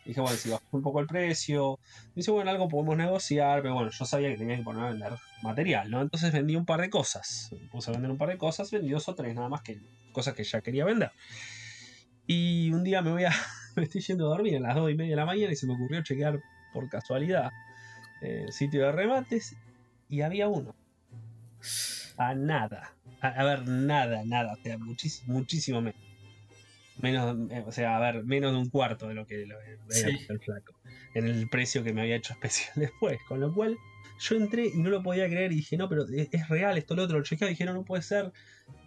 [0.05, 1.79] Dije, bueno, si bajo un poco el precio,
[2.15, 5.13] dice, bueno, algo podemos negociar, pero bueno, yo sabía que tenía que poner a vender
[5.43, 6.03] material, ¿no?
[6.03, 7.51] Entonces vendí un par de cosas.
[7.71, 9.81] Puse a vender un par de cosas, vendí dos o tres nada más que
[10.13, 11.13] cosas que ya quería vender.
[12.27, 13.31] Y un día me voy a.
[13.77, 15.67] me estoy yendo a dormir a las 2 y media de la mañana y se
[15.67, 16.41] me ocurrió chequear
[16.73, 17.51] por casualidad,
[18.23, 19.57] eh, sitio de remates,
[20.09, 20.75] y había uno.
[22.17, 22.95] A nada.
[23.21, 24.55] A, ver, nada, nada.
[24.55, 26.12] O sea, muchísimo menos.
[27.03, 30.41] Menos, eh, o sea, a ver, menos de un cuarto de lo que lo el
[30.41, 30.75] flaco.
[31.15, 33.19] En el precio que me había hecho especial después.
[33.29, 33.77] Con lo cual,
[34.19, 37.03] yo entré y no lo podía creer y dije, no, pero es, real esto, lo
[37.03, 37.19] otro.
[37.19, 38.33] Lo chequeé y dije, no, no puede ser.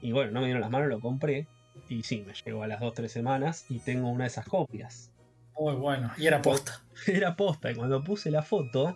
[0.01, 1.47] Y bueno, no me dieron las manos, lo compré.
[1.89, 5.11] Y sí, me llegó a las 2-3 semanas y tengo una de esas copias.
[5.57, 6.81] Muy bueno, y era posta.
[7.07, 8.95] Era posta, y cuando puse la foto,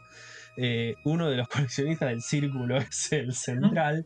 [0.58, 4.05] eh, uno de los coleccionistas del círculo, es el central,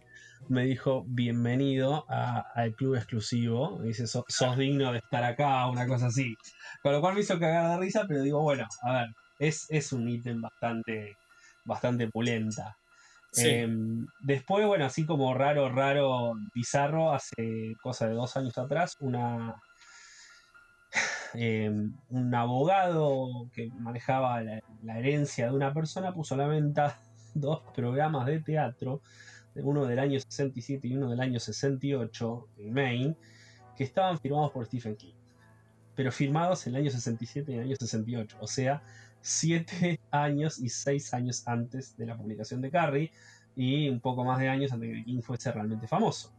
[0.49, 3.79] me dijo, bienvenido al club exclusivo.
[3.79, 6.35] Me dice, sos, digno de estar acá, una cosa así.
[6.81, 9.07] Con lo cual me hizo cagar de risa, pero digo, bueno, a ver,
[9.39, 11.15] es, es un ítem bastante,
[11.65, 12.75] bastante pulenta.
[13.35, 19.55] Em, después, bueno, así como raro, raro, bizarro, hace cosa de dos años atrás, una,
[21.33, 26.99] em, un abogado que manejaba la, herencia de una persona puso a la venta
[27.33, 29.01] dos programas de teatro,
[29.55, 33.15] uno del año 67 y uno del año 68 en Maine,
[33.75, 35.13] que estaban firmados por Stephen King,
[35.95, 38.83] pero firmados en el año 67 y el año 68, o sea,
[39.21, 43.11] siete años y seis años antes de la publicación de Carrie
[43.55, 46.33] y un poco más de años antes de que King fuese realmente famoso.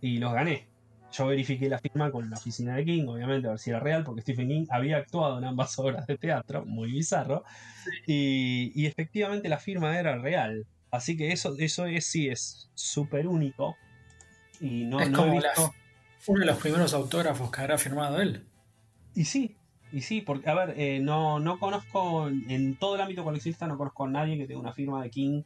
[0.00, 0.68] Y los gané.
[1.10, 4.04] Yo verifiqué la firma con la oficina de King, obviamente, a ver si era real,
[4.04, 7.44] porque Stephen King había actuado en ambas obras de teatro, muy bizarro,
[8.06, 10.66] y, efectivamente la firma era real.
[10.90, 13.76] Así que eso, eso es, sí es súper único.
[14.60, 15.40] Y no, es como
[16.26, 18.44] uno de los primeros autógrafos que habrá firmado él.
[19.14, 19.56] Y sí,
[19.92, 23.78] y sí, porque, a ver, eh, no, no conozco, en todo el ámbito coleccionista, no
[23.78, 25.42] conozco a nadie que tenga una firma de King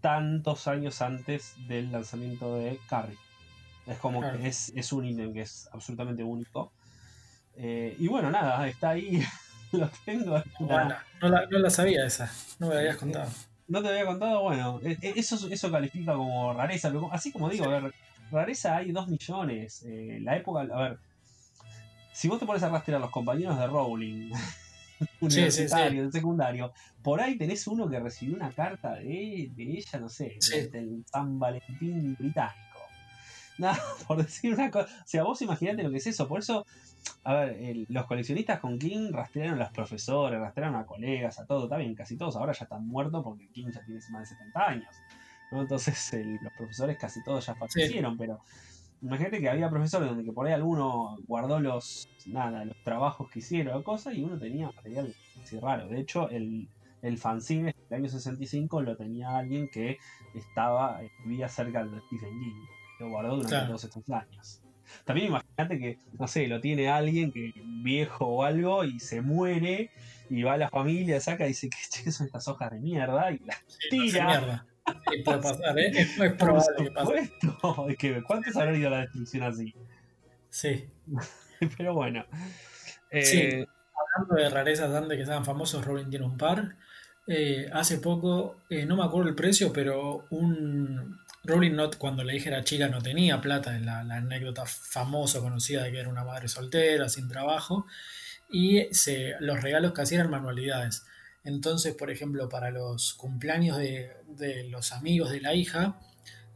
[0.00, 3.18] tantos años antes del lanzamiento de Carrie.
[3.86, 6.72] Es como que es, es, un ítem que es absolutamente único.
[7.56, 9.22] Eh, y bueno, nada, está ahí,
[9.72, 10.42] lo tengo.
[10.60, 13.30] Bueno, no, la, no, la, sabía esa, no me la habías contado.
[13.70, 17.66] No te había contado, bueno, e, e, eso, eso califica como rareza, así como digo,
[17.66, 17.94] a ver,
[18.32, 19.84] rareza hay dos millones.
[19.86, 20.98] Eh, la época, a ver,
[22.12, 24.32] si vos te pones a rastrear a los compañeros de Rowling,
[25.20, 30.36] universitario, de secundario, por ahí tenés uno que recibió una carta de, ella, no sé,
[30.72, 32.58] del San Valentín británico.
[33.58, 34.88] Nada, por decir una cosa.
[35.04, 36.26] O sea, vos imaginate lo que es eso.
[36.26, 36.66] Por eso,
[37.24, 41.64] a ver, los coleccionistas con King rastrearon a los profesores, rastrearon a colegas, a todo.
[41.64, 44.60] Está bien, casi todos ahora ya están muertos porque King ya tiene más de 70
[44.68, 44.96] años.
[45.52, 48.40] Entonces, los profesores casi todos ya fallecieron, pero
[49.02, 53.38] Imagínate que había profesores donde que por ahí alguno guardó los nada, los trabajos que
[53.38, 55.88] hicieron o cosas y uno tenía material así raro.
[55.88, 56.68] De hecho, el,
[57.00, 59.96] el fanzine del año 65 lo tenía alguien que
[60.34, 62.66] estaba, vivía cerca de Stephen King.
[63.00, 64.62] Lo guardó durante todos estos años.
[65.04, 69.90] También imagínate que, no sé, lo tiene alguien que viejo o algo y se muere
[70.28, 71.68] y va a la familia, saca y dice,
[72.04, 73.32] ¿qué, son estas hojas de mierda?
[73.32, 73.58] Y las
[73.90, 74.66] tira.
[75.10, 76.06] Sí, puede pasar, ¿eh?
[76.16, 78.22] No es probable que pase.
[78.26, 79.74] ¿Cuántos habrán ido a la destrucción así?
[80.48, 80.88] Sí.
[81.76, 82.24] Pero bueno.
[83.10, 83.66] Eh,
[84.16, 86.76] hablando de rarezas antes que sean famosos, Rowling tiene un par.
[87.26, 91.18] Eh, hace poco, eh, no me acuerdo el precio, pero un.
[91.44, 95.84] Rowling not, cuando le dije era chica no tenía plata, la, la anécdota famosa, conocida
[95.84, 97.86] de que era una madre soltera, sin trabajo,
[98.50, 101.04] y se, los regalos que hacían eran manualidades.
[101.44, 105.98] Entonces, por ejemplo, para los cumpleaños de, los amigos de la hija,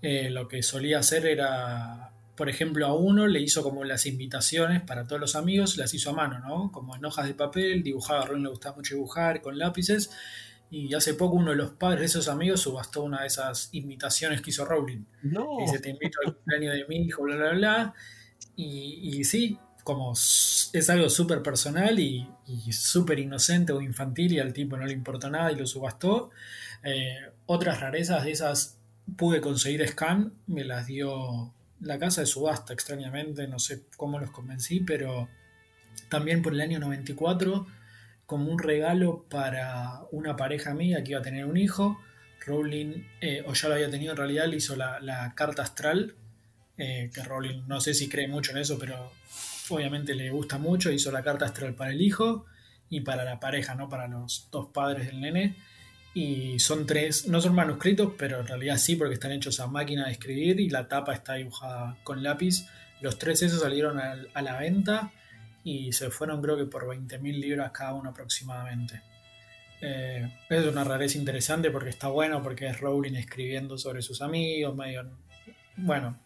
[0.03, 4.83] eh, lo que solía hacer era, por ejemplo, a uno le hizo como las invitaciones
[4.83, 6.71] para todos los amigos, las hizo a mano, ¿no?
[6.71, 10.11] Como en hojas de papel, dibujaba, a le gustaba mucho dibujar con lápices.
[10.75, 14.43] Y hace poco uno de los padres de esos amigos subastó una de esas invitaciones
[14.43, 15.05] que hizo Rowling.
[15.23, 15.59] No.
[15.65, 17.95] Y se te invito al cumpleaños de mi hijo, bla, bla, bla.
[18.57, 22.27] Y, y sí, como es algo súper personal y,
[22.73, 26.31] súper inocente o infantil y al tipo no le importó nada y lo subastó.
[26.83, 28.79] Eh, otras rarezas de esas
[29.17, 34.31] pude conseguir scan, me las dio la casa de subasta extrañamente, no sé cómo los
[34.31, 35.29] convencí, pero
[36.09, 37.67] también por el año 94
[38.27, 41.99] como un regalo para una pareja mía que iba a tener un hijo.
[42.47, 46.15] Rowling, eh, o ya lo había tenido en realidad, le hizo la, carta astral,
[46.77, 49.13] eh, que Rowling no sé si cree mucho en eso, pero
[49.71, 52.45] obviamente le gusta mucho, hizo la carta astral para el hijo
[52.91, 53.89] y para la pareja, ¿no?
[53.89, 55.57] Para los dos padres del nene.
[56.13, 60.07] Y son tres, no son manuscritos, pero en realidad sí, porque están hechos a máquina
[60.07, 62.67] de escribir y la tapa está dibujada con lápiz.
[63.01, 65.11] Los tres esos salieron a, la venta
[65.65, 69.03] y se fueron creo que por 20.000 libras cada uno aproximadamente.
[69.81, 74.77] Eh, es una rareza interesante porque está bueno, porque es Rowling escribiendo sobre sus amigos,
[74.77, 75.11] medio...
[75.77, 76.19] Bueno,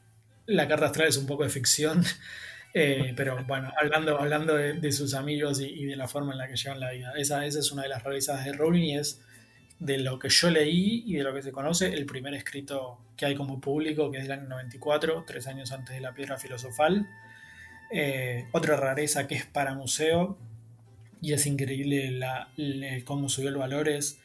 [0.46, 2.05] la carta astral es un poco de ficción,
[2.74, 6.57] Eh, pero bueno, hablando, hablando de, sus amigos y, de la forma en la que
[6.57, 7.12] llevan la vida.
[7.16, 9.20] Esa, esa es una de las rarezas de Rowling y es
[9.79, 13.27] de lo que yo leí y de lo que se conoce, el primer escrito que
[13.27, 17.09] hay como público, que es del año 94, tres años antes de la piedra filosofal.
[17.90, 20.38] Eh, otra rareza que es para museo,
[21.20, 22.53] y es increíble la,
[23.05, 24.20] cómo subió el valor, es,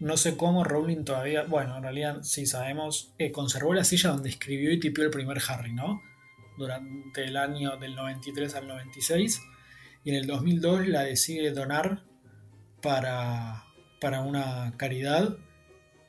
[0.00, 4.30] no sé cómo Rowling todavía, bueno, en realidad sí sabemos, eh, conservó la silla donde
[4.30, 6.00] escribió y tipió el primer Harry, ¿no?
[6.56, 9.40] Durante el año del 93 al 96,
[10.04, 12.04] y en el 2002 la decide donar
[12.80, 13.64] para,
[14.00, 15.36] para una caridad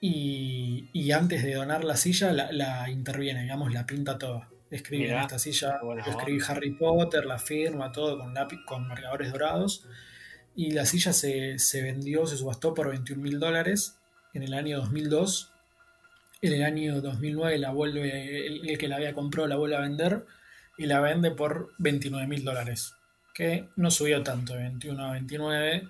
[0.02, 4.50] y, antes de donar la silla la, interviene, digamos, la pinta toda.
[4.72, 9.86] Escribe en esta silla, escribí Harry Potter, la firma, todo con lápiz, con marcadores dorados.
[10.56, 13.98] Y la silla se, vendió, se subastó por 21 mil dólares
[14.34, 15.52] en el año 2002.
[16.42, 20.26] En el año 2009 la vuelve, el, que la había comprado la vuelve a vender
[20.78, 22.94] y la vende por 29 mil dólares.
[23.34, 25.90] Que no subió tanto, de 21 a 29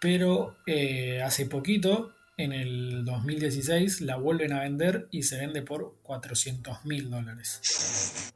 [0.00, 5.96] pero eh, hace poquito, en el 2016, la vuelven a vender y se vende por
[6.02, 8.32] 400 mil dólares.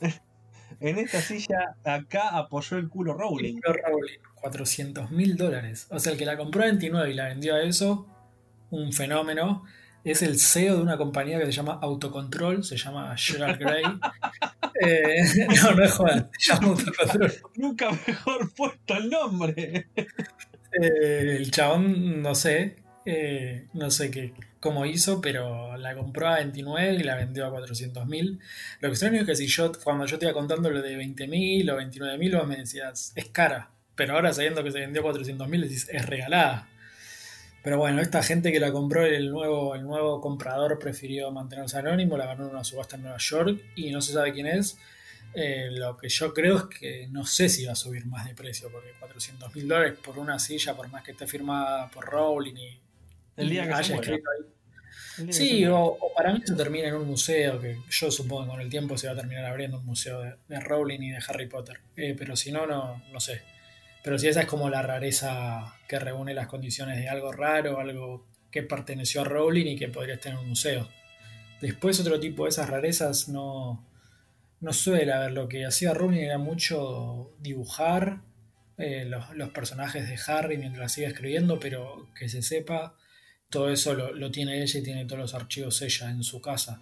[0.80, 3.56] en esta silla, acá apoyó el culo Rowling.
[3.56, 5.86] El culo Rowling, 400 mil dólares.
[5.90, 8.06] O sea, el que la compró a 29 y la vendió a eso,
[8.70, 9.64] un fenómeno.
[10.02, 13.84] Es el CEO de una compañía que se llama Autocontrol, se llama Gerard Gray.
[14.82, 15.22] Eh,
[15.62, 17.32] no, no es joder, se llama Autocontrol.
[17.56, 19.88] Nunca mejor puesto el nombre.
[20.72, 26.36] Eh, el chabón, no sé, eh, no sé qué, cómo hizo, pero la compró a
[26.36, 28.40] 29 y la vendió a 400 mil.
[28.80, 31.70] Lo extraño es que si yo, cuando yo te iba contando lo de 20 mil
[31.70, 33.70] o 29 mil, vos me decías, es cara.
[33.94, 36.68] Pero ahora sabiendo que se vendió a 400 mil, decís, es regalada.
[37.62, 42.16] Pero bueno, esta gente que la compró, el nuevo, el nuevo comprador prefirió mantenerse anónimo,
[42.16, 44.78] la ganó en una subasta en Nueva York y no se sabe quién es.
[45.34, 48.34] Eh, lo que yo creo es que no sé si va a subir más de
[48.34, 52.56] precio, porque 400 mil dólares por una silla, por más que esté firmada por Rowling
[52.56, 52.79] y,
[53.40, 55.32] el día que haya escrito ahí.
[55.32, 58.70] Sí, o, para mí se termina en un museo, que yo supongo que con el
[58.70, 61.80] tiempo se va a terminar abriendo un museo de, Rowling y de Harry Potter.
[61.96, 63.42] Eh, pero si no, no, no sé.
[64.02, 68.26] Pero si esa es como la rareza que reúne las condiciones de algo raro, algo
[68.50, 70.88] que perteneció a Rowling y que podría estar en un museo.
[71.60, 73.86] Después otro tipo de esas rarezas no,
[74.60, 75.32] no suele haber.
[75.32, 78.22] Lo que hacía Rowling era mucho dibujar
[78.78, 82.94] eh, los, personajes de Harry mientras sigue escribiendo, pero que se sepa,
[83.50, 86.80] todo eso lo, tiene ella y tiene todos los archivos ella en su casa.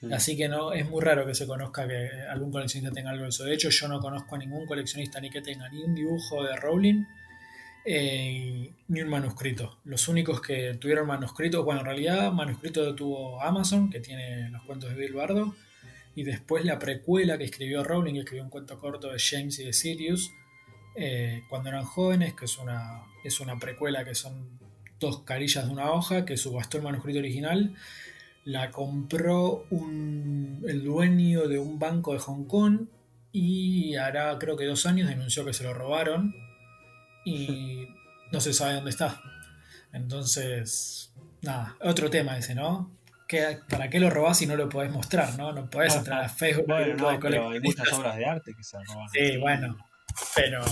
[0.00, 0.12] Mm.
[0.12, 3.28] Así que no, es muy raro que se conozca que algún coleccionista tenga algo de
[3.28, 3.44] eso.
[3.44, 6.56] De hecho, yo no conozco a ningún coleccionista ni que tenga ni un dibujo de
[6.56, 7.04] Rowling
[7.84, 9.78] eh, ni un manuscrito.
[9.84, 14.90] Los únicos que tuvieron manuscritos, bueno, en realidad manuscrito tuvo Amazon, que tiene los cuentos
[14.90, 15.54] de Bill Bardo,
[16.14, 19.64] y después la precuela que escribió Rowling, que escribió un cuento corto de James y
[19.64, 20.32] de Sirius,
[20.96, 24.58] eh, cuando eran jóvenes, que es una, es una precuela que son
[24.98, 27.74] dos carillas de una hoja, que subastó el manuscrito original,
[28.44, 32.86] la compró el dueño de un banco de Hong Kong
[33.32, 36.34] y hará creo que dos años denunció que se lo robaron
[37.24, 37.88] y
[38.32, 39.20] no se sabe dónde está.
[39.92, 42.96] Entonces, nada, otro tema ese, ¿no?
[43.68, 45.52] ¿para qué lo robás si no lo podés mostrar, no?
[45.52, 46.66] No podés entrar a Facebook.
[46.66, 49.08] Bueno, hay muchas obras de arte que se roban.
[49.08, 49.76] Sí, bueno,
[50.34, 50.62] pero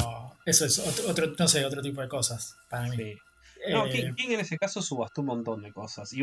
[0.46, 3.14] eso es otro, no sé, otro tipo de cosas para mí.
[3.70, 6.12] No, eh, King, en ese caso subastó un montón de cosas.
[6.12, 6.20] Y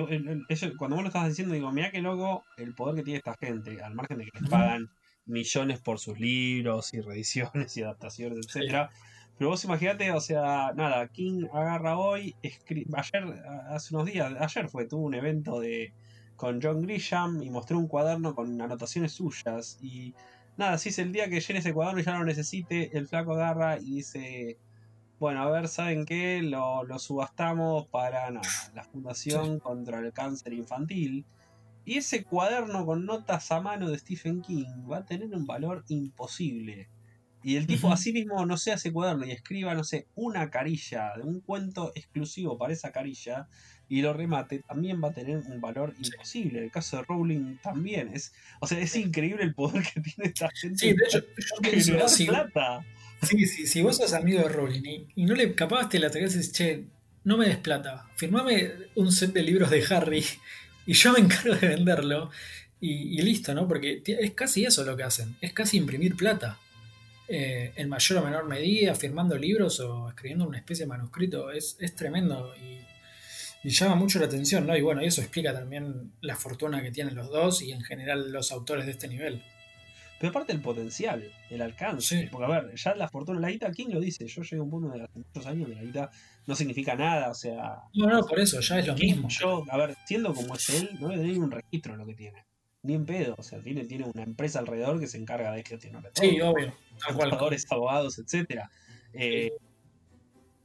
[0.78, 3.82] cuando vos lo estás diciendo, digo, mira qué loco el poder que tiene esta gente,
[3.82, 4.90] al margen de que les pagan
[5.26, 8.90] millones por sus libros y reediciones y adaptaciones, etcétera.
[9.38, 14.86] Pero vos imaginate, o sea, nada, King agarra hoy, ayer, hace unos días, ayer fue,
[14.86, 15.94] tuvo un evento de
[16.36, 19.78] con John Grisham y mostró un cuaderno con anotaciones suyas.
[19.82, 20.16] Y
[20.58, 23.08] nada, si es el día que llene ese cuaderno y ya no lo necesite, el
[23.08, 24.58] flaco agarra y dice,
[25.22, 26.42] bueno, a ver, ¿saben qué?
[26.42, 31.28] Lo, subastamos para la Fundación contra el Cáncer Infantil.
[31.86, 35.86] Y ese cuaderno con notas a mano de Stephen King va a tener un valor
[35.90, 36.90] imposible.
[37.44, 41.14] Y el tipo así mismo no se hace cuaderno y escriba, no sé, una carilla
[41.16, 43.48] de un cuento exclusivo para esa carilla
[43.88, 46.58] y lo remate, también va a tener un valor imposible.
[46.58, 48.10] En el caso de Rowling también.
[48.12, 50.80] Es, o sea, es increíble el poder que tiene esta gente.
[50.80, 51.24] Sí, de hecho,
[52.00, 52.84] yo si, plata.
[53.22, 56.52] Sí, sí, si vos sos amigo de Rowling y, no le capaz la y dices,
[56.52, 56.86] che,
[57.24, 60.26] no me des plata, firmame un set de libros de Harry
[60.86, 62.32] y yo me encargo de venderlo.
[62.84, 63.68] Y, listo, ¿no?
[63.68, 66.58] Porque es casi eso lo que hacen, es casi imprimir plata.
[67.28, 71.78] Eh, en mayor o menor medida, firmando libros o escribiendo una especie de manuscrito, es,
[71.80, 72.52] es tremendo.
[72.56, 72.82] Y
[73.64, 74.76] y llama mucho la atención, ¿no?
[74.76, 78.52] Y bueno, eso explica también la fortuna que tienen los dos y en general los
[78.52, 79.44] autores de este nivel.
[80.22, 82.30] Pero aparte el potencial, el alcance.
[82.32, 84.28] Porque, a ver, ya la fortuna, la guita, ¿quién lo dice?
[84.28, 86.12] Yo llegué a un punto de hace muchos años que la guita
[86.46, 87.80] no significa nada, o sea.
[87.96, 89.28] No, no, por eso, ya es lo mismo.
[89.30, 92.14] Yo, a ver, siendo como es él, no a tener un registro de lo que
[92.14, 92.46] tiene.
[92.84, 96.04] Ni en pedo, o sea, tiene, tiene una empresa alrededor que se encarga de gestionar
[96.04, 96.14] todo.
[96.24, 96.72] Sí, obvio.
[97.72, 98.70] Abogados, etcétera.
[99.14, 99.50] Eh,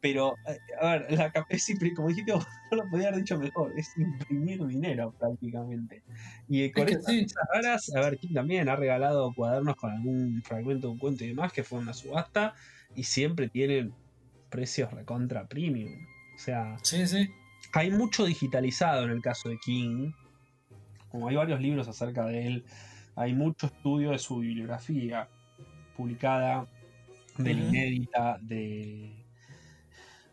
[0.06, 2.32] pero, eh, a ver, la como dijiste,
[2.70, 6.04] no lo podía haber dicho mejor, es imprimir dinero prácticamente.
[6.48, 10.92] Y con estas raras, a ver, King también ha regalado cuadernos con algún fragmento de
[10.92, 12.54] un cuento y demás que fue una subasta
[12.94, 13.92] y siempre tienen
[14.48, 15.92] precios recontra premium.
[16.36, 17.28] O sea, sí, sí.
[17.72, 20.12] hay mucho digitalizado en el caso de King.
[21.08, 22.64] Como hay varios libros acerca de él,
[23.16, 25.28] hay mucho estudio de su bibliografía
[25.96, 26.68] publicada,
[27.38, 29.25] de la inédita, de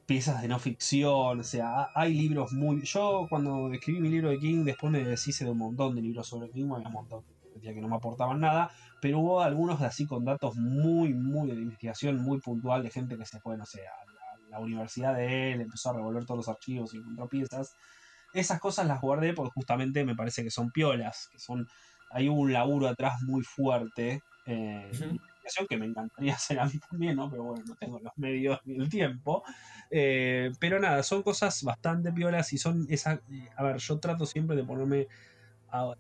[0.06, 2.82] piezas de no ficción, o sea, hay libros muy...
[2.84, 6.28] Yo cuando escribí mi libro de King, después me deshice de un montón de libros
[6.28, 7.24] sobre King, había un montón
[7.72, 12.22] que no me aportaban nada, pero hubo algunos así con datos muy, muy de investigación,
[12.22, 15.90] muy puntual de gente que se fue, no sé, a la, universidad de él, empezó
[15.90, 17.76] a revolver todos los archivos y encontró piezas.
[18.34, 21.68] Esas cosas las guardé porque justamente me parece que son piolas, que son...
[22.12, 24.22] Hay un laburo atrás muy fuerte.
[24.46, 24.92] Eh,
[25.68, 27.30] que me encantaría hacer a mí también, ¿no?
[27.30, 29.44] Pero bueno, no tengo los medios ni el tiempo.
[29.90, 33.22] Eh, pero nada, son cosas bastante piolas y son esa.
[33.32, 35.08] Eh, a ver, yo trato siempre de ponerme
[35.70, 35.94] a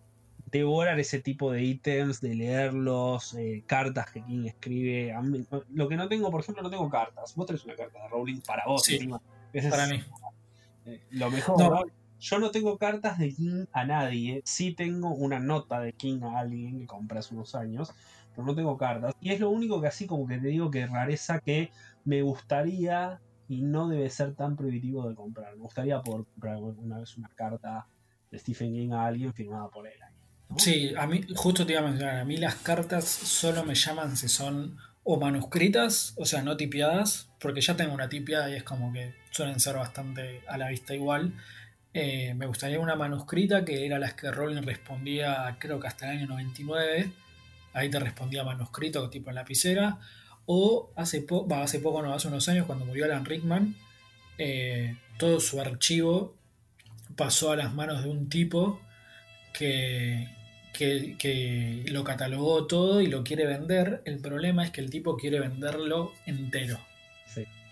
[0.51, 5.13] devorar ese tipo de ítems, de leerlos, eh, cartas que King escribe.
[5.71, 7.35] lo que no tengo, por ejemplo, no tengo cartas.
[7.35, 9.09] Vos tenés una carta de Rowling para vos, sí,
[9.69, 10.03] para mí.
[11.11, 11.91] lo mejor.
[12.19, 14.41] Yo no tengo cartas de King a nadie.
[14.45, 17.93] Sí tengo una nota de King a alguien que compré hace unos años
[18.35, 19.13] pero no tengo cartas.
[19.21, 21.71] Y es lo único que así como que te digo que rareza que
[22.05, 25.55] me gustaría y no debe ser tan prohibitivo de comprar.
[25.55, 27.87] Me gustaría poder comprar una vez una carta
[28.31, 29.93] de Stephen King a alguien firmada por él.
[30.57, 34.15] Sí, a mí, justo te iba a mencionar, a mí las cartas solo me llaman
[34.15, 38.63] si son o manuscritas, o sea, no tipiadas, porque ya tengo una tipiada y es
[38.63, 41.33] como que suelen ser bastante a la vista igual.
[41.93, 46.19] Eh, me gustaría una manuscrita que era las que Rowling respondía, creo que hasta el
[46.19, 47.11] año 99,
[47.73, 49.99] ahí te respondía manuscrito tipo en lapicera.
[50.45, 53.75] O hace, poco, hace poco, no, hace unos años, cuando murió Alan Rickman,
[54.37, 56.35] eh, todo su archivo
[57.15, 58.81] pasó a las manos de un tipo
[59.53, 60.27] que,
[60.73, 64.01] que, lo catalogó todo y lo quiere vender.
[64.05, 66.79] El problema es que el tipo quiere venderlo entero.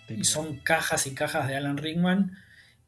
[0.08, 2.36] y son cajas y cajas de Alan Rickman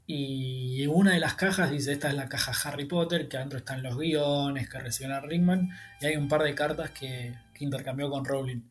[0.06, 3.82] y una de las cajas dice, esta es la caja Harry Potter, que adentro están
[3.82, 8.62] los guiones que recibió Rickman, y hay un par de cartas que, intercambió con Rowling.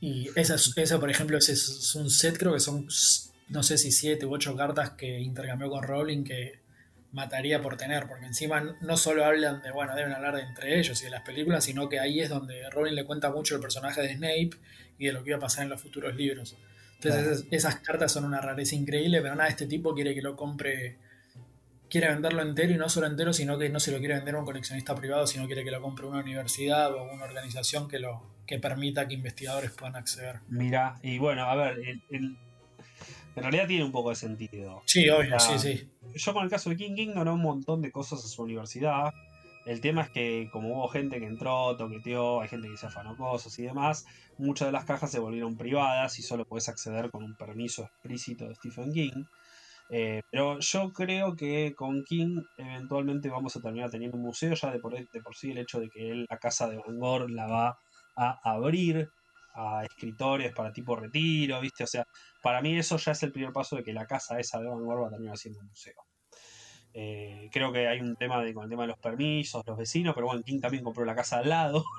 [0.00, 2.88] Y esa, esa por ejemplo, es un set, creo que son,
[3.48, 6.62] no sé si siete u ocho cartas que intercambió con Rowling que
[7.12, 11.00] mataría por tener, porque encima no solo hablan de, bueno, deben hablar de entre ellos
[11.02, 14.00] y de las películas, sino que ahí es donde Rowling le cuenta mucho el personaje
[14.00, 14.50] de Snape
[14.98, 16.56] y de lo que iba a pasar en los futuros libros.
[17.02, 20.98] Entonces esas, cartas son una rareza increíble, pero nada, este tipo quiere que lo compre,
[21.88, 24.38] quiere venderlo entero y no solo entero, sino que no se lo quiere vender a
[24.38, 28.22] un coleccionista privado, sino quiere que lo compre una universidad o una organización que lo
[28.46, 30.40] que permita que investigadores puedan acceder.
[30.48, 31.78] Mira, y bueno, a ver,
[33.34, 34.82] en realidad tiene un poco de sentido.
[34.84, 35.88] Sí, obvio, sí, sí.
[36.14, 39.12] Yo con el caso de King King ganó un montón de cosas a su universidad.
[39.64, 43.16] El tema es que como hubo gente que entró, toqueteó, hay gente que se afanó
[43.16, 44.06] cosas y demás,
[44.38, 48.48] muchas de las cajas se volvieron privadas y solo puedes acceder con un permiso explícito
[48.48, 49.24] de Stephen King.
[49.90, 54.70] Eh, pero yo creo que con King eventualmente vamos a terminar teniendo un museo ya
[54.70, 57.46] de por, de por sí el hecho de que él la casa de Van la
[57.46, 57.78] va
[58.16, 59.10] a abrir
[59.54, 61.84] a escritores para tipo retiro, ¿viste?
[61.84, 62.06] O sea,
[62.42, 64.82] para mí eso ya es el primer paso de que la casa esa de Van
[64.82, 65.94] Gogh va a terminar siendo un museo.
[66.94, 70.14] Eh, creo que hay un tema de, con el tema de los permisos, los vecinos,
[70.14, 71.84] pero bueno, King también compró la casa al lado.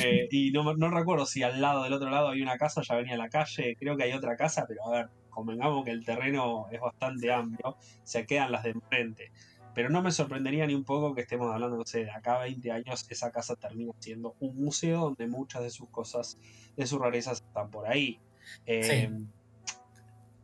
[0.00, 2.94] Eh, y no, no, recuerdo si al lado del otro lado hay una casa, ya
[2.96, 3.76] venía la calle.
[3.78, 7.76] Creo que hay otra casa, pero a ver, convengamos que el terreno es bastante amplio,
[8.02, 9.32] se quedan las de enfrente.
[9.74, 12.44] Pero no me sorprendería ni un poco que estemos hablando, no sé, de acá a
[12.44, 16.38] 20 años esa casa termina siendo un museo donde muchas de sus cosas,
[16.76, 18.18] de sus rarezas están por ahí.
[18.64, 19.10] Eh,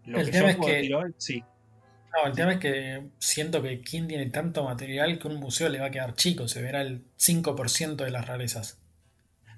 [0.05, 1.45] lo que yo puedo decir hoy, sí.
[2.15, 5.81] No, el tema es que siento que King tiene tanto material que un museo le
[5.81, 8.79] va a quedar chico, se verá el 5% de las rarezas.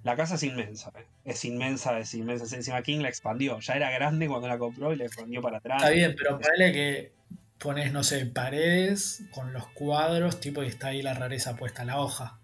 [0.05, 1.07] La casa es inmensa, ¿eh?
[1.25, 2.55] es inmensa, es inmensa.
[2.55, 5.83] Encima King la expandió, ya era grande cuando la compró y la expandió para atrás.
[5.83, 7.13] Está bien, pero parece que
[7.59, 12.01] pones, no sé, paredes con los cuadros, tipo, y está ahí la rareza puesta, la
[12.01, 12.39] hoja.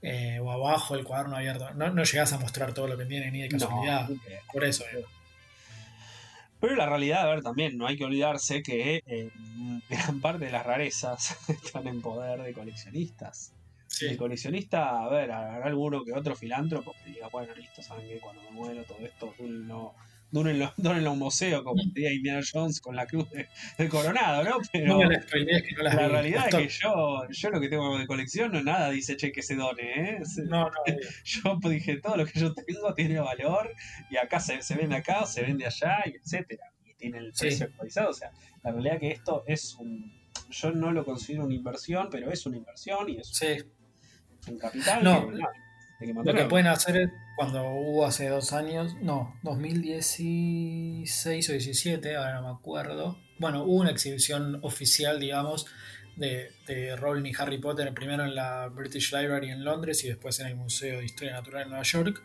[0.00, 1.74] Eh, o abajo el cuaderno abierto.
[1.74, 4.08] No, no llegás a mostrar todo lo que tiene ni de casualidad.
[4.52, 4.84] por eso.
[6.60, 9.30] Pero la realidad, a ver, también no hay que olvidarse que eh,
[9.88, 13.52] gran parte de las rarezas están en poder de coleccionistas.
[14.00, 18.18] El coleccionista, a ver, habrá alguno que otro filántropo que diga, bueno, listo, saben que
[18.18, 19.94] cuando me muero todo esto, no,
[20.30, 21.88] dónenlo, en un museo, como mm.
[21.88, 24.58] decía Indiana Jones con la cruz de, Coronado, ¿no?
[24.72, 25.00] Pero
[25.82, 29.32] la, realidad es que yo, yo lo que tengo de colección no nada dice che
[29.32, 30.22] que se done, ¿eh?
[30.48, 30.70] No, no.
[31.24, 33.72] yo dije, todo lo que yo tengo tiene valor
[34.10, 36.72] y acá se, se vende acá, se vende allá, y etcétera.
[36.84, 38.10] Y tiene el precio actualizado.
[38.10, 40.14] O sea, la realidad es que esto es un.
[40.50, 43.56] Yo no lo considero una inversión, pero es una inversión y es sí
[44.46, 45.02] en capital.
[45.02, 45.30] No,
[46.00, 52.34] lo que pueden hacer es cuando hubo hace dos años, no, 2016 o 17, ahora
[52.34, 53.18] no me acuerdo.
[53.38, 55.66] Bueno, hubo una exhibición oficial, digamos,
[56.16, 60.40] de, de Rowling y Harry Potter, primero en la British Library en Londres y después
[60.40, 62.22] en el Museo de Historia Natural en Nueva York,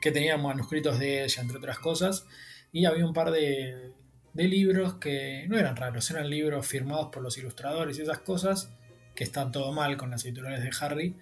[0.00, 2.26] que tenían manuscritos de ella, entre otras cosas.
[2.72, 3.92] Y había un par de,
[4.32, 8.72] de libros que no eran raros, eran libros firmados por los ilustradores y esas cosas,
[9.14, 11.16] que están todo mal con las editoriales de Harry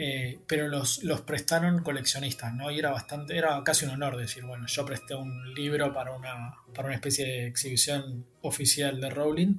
[0.00, 2.70] eh, pero los, los, prestaron coleccionistas, ¿no?
[2.70, 6.54] Y era bastante, era casi un honor decir, bueno, yo presté un libro para una,
[6.72, 9.56] para una especie de exhibición oficial de Rowling,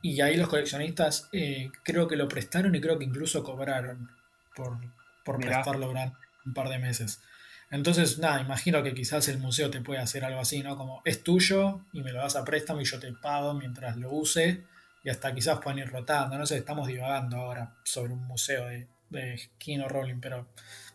[0.00, 4.10] y ahí los coleccionistas eh, creo que lo prestaron y creo que incluso cobraron
[4.54, 4.78] por,
[5.24, 7.20] por prestarlo durante un par de meses.
[7.68, 10.76] Entonces, nada, imagino que quizás el museo te puede hacer algo así, ¿no?
[10.76, 14.12] Como es tuyo y me lo das a préstamo y yo te pago mientras lo
[14.12, 14.62] use
[15.02, 16.38] y hasta quizás puedan ir rotando.
[16.38, 20.46] No sé, estamos divagando ahora sobre un museo de, de Kino Rowling, pero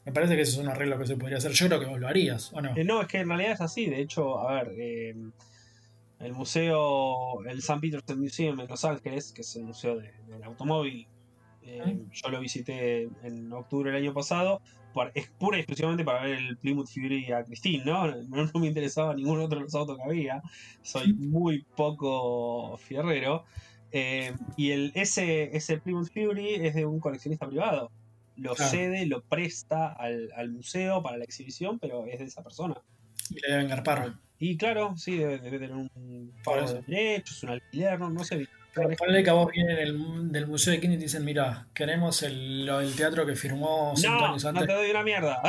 [0.06, 1.52] me parece que ese es un arreglo que se podría hacer.
[1.52, 2.76] Yo creo que vos lo harías, ¿o no?
[2.76, 3.86] Eh, no, es que en realidad es así.
[3.86, 5.16] De hecho, a ver, eh,
[6.20, 7.80] el museo, el St.
[7.80, 11.08] Peter's Museum en Los Ángeles, que es el museo del automóvil,
[11.62, 14.62] eh, yo lo visité en octubre del año pasado.
[15.14, 18.08] es pura y exclusivamente para ver el Plymouth Fury a Christine, ¿no?
[18.24, 18.60] ¿no?
[18.60, 20.42] me interesaba ningún otro de los autos que había.
[20.82, 23.46] Soy muy poco fierrero.
[23.92, 27.92] y el, ese, ese Plymouth Fury es de un coleccionista privado
[28.40, 32.76] lo cede, lo presta al, museo para la exhibición, pero es de esa persona.
[33.30, 34.14] Y le deben garpar.
[34.40, 38.48] Y claro, sí, debe, tener un pago de derechos, un alquiler, no, sé.
[38.98, 42.24] Ponle que a vos vienen del, del Museo de Kine y te dicen, mira, queremos
[42.24, 44.62] el, el teatro que firmó cinco años antes.
[44.62, 45.42] No te doy una mierda.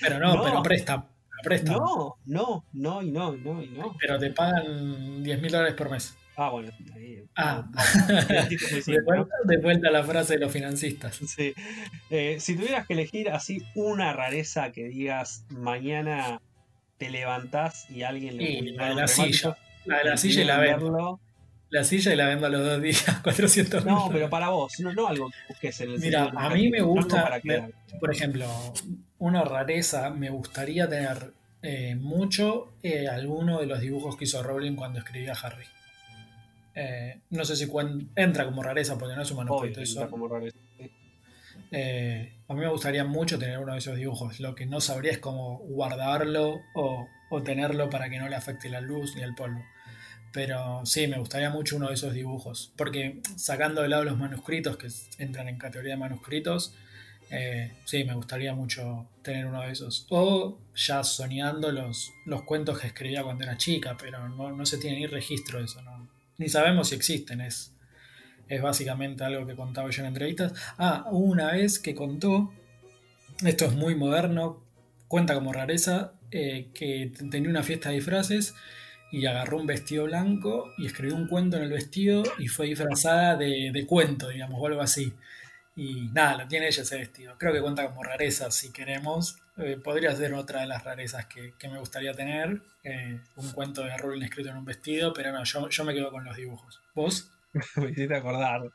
[0.00, 1.06] pero no, pero presta.
[1.42, 1.72] presta.
[1.72, 3.96] No, no, no, y no, y no, y no.
[4.00, 6.16] Pero te pagan 10 mil dólares por mes.
[6.36, 7.24] Ah, bueno, ahí.
[7.34, 7.66] Ah,
[9.46, 11.16] de, vuelta, a la frase de los financistas.
[11.16, 11.54] Sí.
[12.10, 16.42] Eh, si tuvieras que elegir así una rareza que digas mañana
[16.98, 19.56] te levantás y alguien le la de la silla.
[19.86, 21.20] La de la silla y la vendo.
[21.70, 24.92] La silla y la vendo a los dos días, 400 No, pero para vos, no,
[24.92, 27.40] no algo que busques en el Mira, a mí me gusta,
[27.98, 28.46] por ejemplo,
[29.18, 31.32] una rareza, me gustaría tener
[31.62, 35.64] eh, mucho eh, alguno de los dibujos que hizo Rowling cuando escribía Harry.
[36.78, 37.66] Eh, no sé si
[38.16, 39.80] entra como rareza porque no es un manuscrito.
[41.72, 44.40] Eh, a mí me gustaría mucho tener uno de esos dibujos.
[44.40, 47.08] Lo que no sabría es cómo guardarlo o,
[47.44, 49.64] tenerlo para que no le afecte la luz ni el polvo.
[50.32, 52.72] Pero sí, me gustaría mucho uno de esos dibujos.
[52.76, 56.74] Porque sacando de lado los manuscritos que entran en categoría de manuscritos,
[57.30, 60.06] eh, sí, me gustaría mucho tener uno de esos.
[60.10, 64.76] O ya soñando los, los cuentos que escribía cuando era chica, pero no, no se
[64.76, 66.15] tiene ni registro de eso, ¿no?
[66.38, 67.72] Ni sabemos si existen, es,
[68.48, 70.52] es básicamente algo que contaba yo en entrevistas.
[70.78, 72.52] Ah, una vez que contó,
[73.44, 74.62] esto es muy moderno,
[75.08, 78.54] cuenta como rareza, eh, que tenía una fiesta de disfraces
[79.12, 83.36] y agarró un vestido blanco y escribió un cuento en el vestido y fue disfrazada
[83.36, 85.12] de, de cuento, digamos, o algo así.
[85.76, 87.36] Y nada, lo tiene ella ese vestido.
[87.38, 89.38] Creo que cuenta como rareza si queremos.
[89.58, 92.60] Eh, podría ser otra de las rarezas que, me gustaría tener.
[92.84, 96.24] Eh, un cuento de Rowling escrito en un vestido, pero no, yo, me quedo con
[96.24, 96.80] los dibujos.
[96.94, 97.32] ¿Vos?
[97.76, 98.70] me hiciste acordar.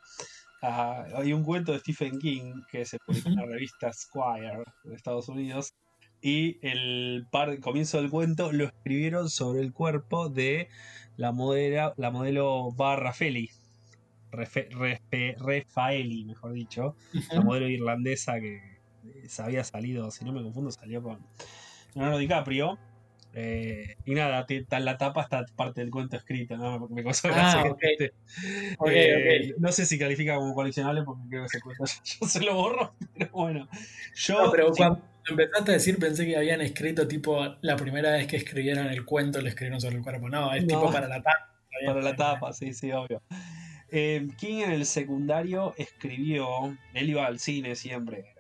[0.64, 4.96] Ah, hay un cuento de Stephen King que se publicó en la revista Squire de
[4.96, 5.74] Estados Unidos.
[6.22, 10.70] Y el par, comienzo del cuento lo escribieron sobre el cuerpo de
[11.18, 13.50] la, modelo, la modelo Barra Feli,
[14.32, 16.96] Refaeli, mejor dicho,
[17.32, 18.71] la modelo irlandesa que
[19.40, 21.20] había salido, si no me confundo, salió con
[21.94, 22.78] Leonardo DiCaprio.
[23.34, 24.46] Eh, y nada,
[24.80, 26.88] la tapa está parte del cuento escrito, ¿no?
[26.90, 27.64] Me causó ah,
[28.88, 31.86] eh, No sé si califica como coleccionable porque creo que ese cuento
[32.20, 33.70] yo, se lo borro, pero bueno.
[34.16, 38.36] Yo, pero cuando empezaste a decir pensé que habían escrito tipo la primera vez que
[38.36, 40.28] escribieron el cuento le escribieron sobre el cuerpo.
[40.28, 41.48] No, es tipo para la tapa.
[41.86, 43.24] Para la tapa, sí, sí, obvio.
[43.90, 48.31] Eh, King en el secundario escribió, él iba al cine siempre,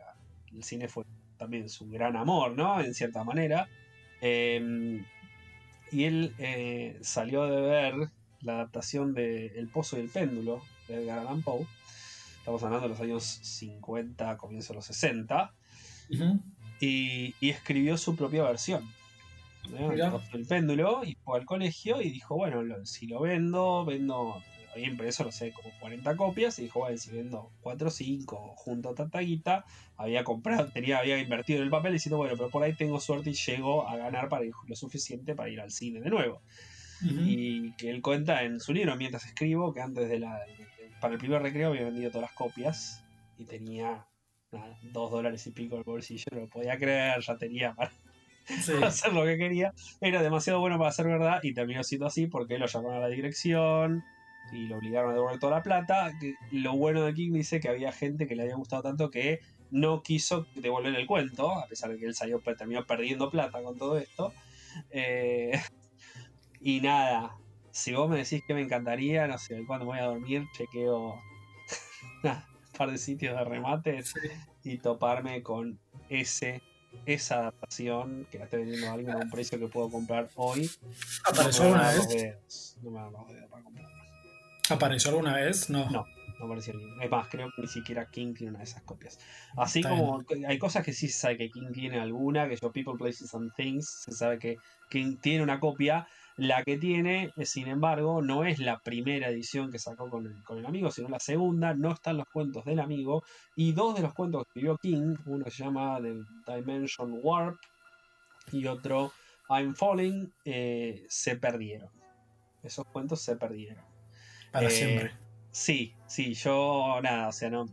[0.56, 1.04] el cine fue
[1.38, 2.82] también su gran amor, ¿no?
[2.82, 3.68] En cierta manera.
[4.22, 5.04] Em,
[5.92, 7.96] y él eh, salió de ver
[8.42, 11.66] la adaptación de El Pozo y el Péndulo de Edgar Allan Poe.
[12.38, 15.54] Estamos hablando de los años 50, comienzo de los 60.
[16.80, 18.84] y, escribió su propia versión.
[20.34, 24.42] El péndulo y fue al colegio y dijo, bueno, si lo vendo, vendo,
[24.74, 28.54] había impreso, no sé, como 40 copias y dijo, bueno, si vendo 4 o 5
[28.56, 29.66] junto a tanta guita,
[29.98, 33.32] había comprado, tenía, había invertido en el papel diciendo, bueno, pero por ahí tengo suerte
[33.32, 36.42] y llego a ganar para lo suficiente para ir al cine de nuevo.
[37.04, 40.40] Y que él cuenta en su libro, mientras escribo, que antes de la,
[41.00, 43.04] para el primer recreo había vendido todas las copias
[43.40, 44.06] y tenía
[44.84, 47.92] dos dólares y pico el bolsillo, no lo podía creer, ya tenía para,
[48.86, 49.74] hacer lo que quería.
[50.00, 53.08] Era demasiado bueno para ser verdad y terminó siendo así porque lo llamaron a la
[53.08, 54.04] dirección
[54.52, 56.12] y lo obligaron a devolver toda la plata.
[56.52, 59.40] Lo bueno de King dice que había gente que le había gustado tanto que
[59.70, 63.78] no quiso devolver el cuento, a pesar de que él salió, terminó perdiendo plata con
[63.78, 64.34] todo esto.
[64.92, 65.52] Eh,
[66.62, 67.38] y nada,
[67.72, 71.14] si vos me decís que me encantaría, no sé, cuando voy a dormir, chequeo
[72.24, 74.14] un par de sitios de remates
[74.64, 75.80] y toparme con
[76.10, 76.62] ese
[77.06, 80.70] esa adaptación que la estoy vendiendo a alguien a un precio que puedo comprar hoy.
[81.26, 82.78] ¿Apareció alguna vez?
[82.82, 83.91] No me dan los dedos para comprarlo.
[84.72, 85.70] ¿Apareció alguna vez?
[85.70, 85.90] No.
[85.90, 86.06] No,
[86.40, 86.86] no apareció ni.
[87.04, 89.20] Es más, creo que ni siquiera King tiene una de esas copias.
[89.58, 92.96] Así como hay cosas que sí se sabe que King tiene alguna, que yo People,
[92.98, 94.58] Places and Things, se sabe que
[94.90, 96.08] King tiene una copia,
[96.38, 100.66] la que tiene, eh, sin embargo, no es la primera edición que sacó con el,
[100.66, 101.74] amigo, sino la segunda.
[101.74, 103.24] No están los cuentos del amigo.
[103.56, 107.58] Y dos de los cuentos que escribió King, uno se llama The Dimension Warp
[108.52, 109.12] y otro
[109.50, 111.90] I'm Falling, eh, se perdieron.
[112.64, 113.91] Esos cuentos se perdieron.
[114.52, 115.12] Para eh, siempre.
[115.52, 117.66] Sí, sí, yo nada, o sea, no.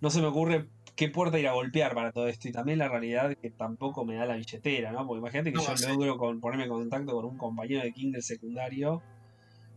[0.00, 2.48] No se me ocurre qué puerta ir a golpear para todo esto.
[2.48, 5.06] Y también la realidad que tampoco me da la billetera, ¿no?
[5.06, 8.22] Porque imagínate que yo logro con, ponerme en contacto con un compañero de King del
[8.22, 9.02] secundario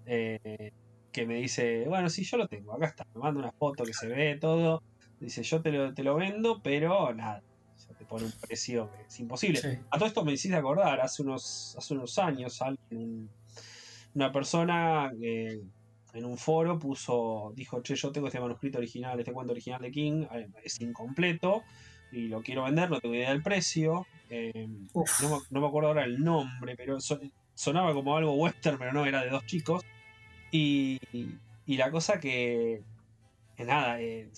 [0.08, 0.72] eh,
[1.12, 3.94] que me dice, bueno, sí, yo lo tengo, acá está, me manda una foto que
[3.94, 4.82] se ve todo.
[5.20, 7.44] Dice, yo te lo, te lo vendo, pero nada,
[7.76, 9.82] se te pone un precio que es imposible.
[9.92, 13.30] A todo esto me hiciste acordar, hace unos, hace unos años alguien,
[14.16, 15.12] una persona...
[15.22, 15.62] Eh,
[16.14, 19.92] en un foro puso, dijo, che, yo tengo este manuscrito original, este cuento original de
[19.92, 21.64] King, eh, es incompleto
[22.12, 24.06] y lo quiero vender, no tengo idea del precio.
[24.30, 26.98] Eh, no, me acuerdo ahora el nombre, pero
[27.54, 29.84] sonaba como algo western, pero no, era de dos chicos.
[30.52, 31.00] Y,
[31.66, 32.82] y la cosa que,
[33.58, 34.30] nada, eh,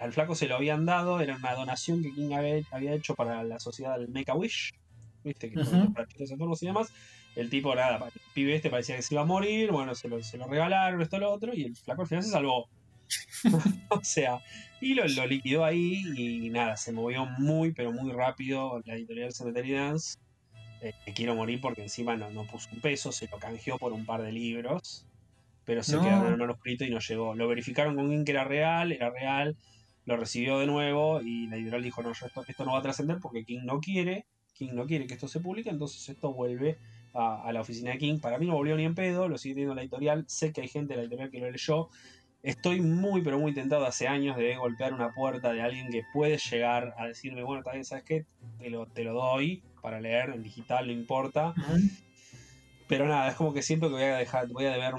[0.00, 3.58] al flaco se lo habían dado, era una donación que King había, hecho para la
[3.58, 4.74] sociedad del Make a Wish,
[5.22, 5.60] viste, que
[5.94, 6.92] para chicos y demás.
[7.36, 10.22] El tipo, nada, el pibe este parecía que se iba a morir, bueno, se lo,
[10.22, 12.68] se lo regalaron, esto, lo otro, y el flaco al final se salvó.
[13.90, 14.40] o sea,
[14.80, 19.32] y lo, lo, liquidó ahí y nada, se movió muy, pero muy rápido la editorial
[19.32, 20.18] Cemetery Dance.
[20.80, 24.04] Eh, quiero morir porque encima no, no, puso un peso, se lo canjeó por un
[24.04, 25.06] par de libros,
[25.64, 27.34] pero se quedó en el manuscrito y no llegó.
[27.34, 29.56] Lo verificaron con alguien que era real, era real,
[30.04, 33.18] lo recibió de nuevo y la editorial dijo, no, esto, esto no va a trascender
[33.20, 36.78] porque King no quiere, King no quiere que esto se publique, entonces esto vuelve
[37.14, 38.18] a, la oficina de King.
[38.18, 40.24] Para mí no volvió ni en pedo, lo sigue teniendo la editorial.
[40.26, 41.88] Sé que hay gente de la editorial que lo leyó.
[42.42, 46.36] Estoy muy, pero muy tentado hace años de golpear una puerta de alguien que puede
[46.36, 48.26] llegar a decirme, bueno, también sabes qué,
[48.58, 51.54] te lo, te lo doy para leer en digital, no importa.
[52.86, 54.92] Pero nada, es como que siento que voy a dejar, voy a deber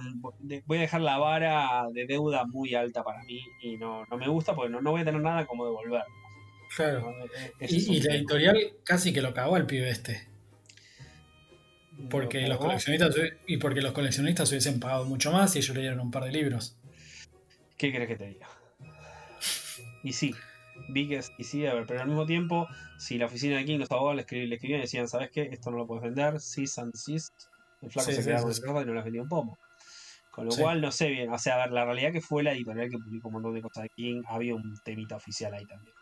[0.66, 4.28] voy a dejar la vara de deuda muy alta para mí y no, no me
[4.28, 6.04] gusta porque no, no voy a tener nada como devolver.
[6.76, 7.14] Claro.
[7.60, 10.35] y, y la editorial casi que lo cagó al pibe este.
[12.10, 13.16] Porque los coleccionistas
[13.48, 16.78] y porque los coleccionistas hubiesen pagado mucho más y ellos leyeron un par de libros.
[17.78, 18.48] ¿Qué crees que te diga?
[20.04, 20.36] Y sí,
[20.90, 22.68] vi que y sí, a ver, pero al mismo tiempo,
[22.98, 25.50] si la oficina de King los abogados le, escribían, y decían, ¿sabes qué?
[25.52, 27.34] Esto no lo puedes vender, cease and desist,
[27.82, 29.58] el flaco se quedaba con el y no las vendió un pomo.
[30.32, 32.52] Con lo cual, no sé bien, o sea, a ver, la realidad que fue la
[32.52, 35.96] editorial que publicó un montón de cosas de King, había un temita oficial ahí también.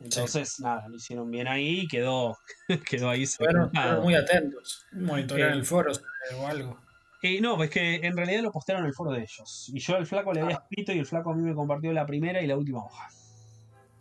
[0.00, 2.38] Entonces, nada, lo hicieron bien ahí y quedó,
[2.88, 3.26] quedó ahí.
[3.26, 3.70] Fueron,
[4.02, 5.92] muy atentos, monitorearon el foro
[6.38, 6.78] o algo.
[7.22, 9.70] Eh, no, pues que en realidad lo postearon en el foro de ellos.
[9.74, 10.62] Y yo al flaco le había ah.
[10.62, 13.08] escrito y el flaco a mí me compartió la primera y la última hoja.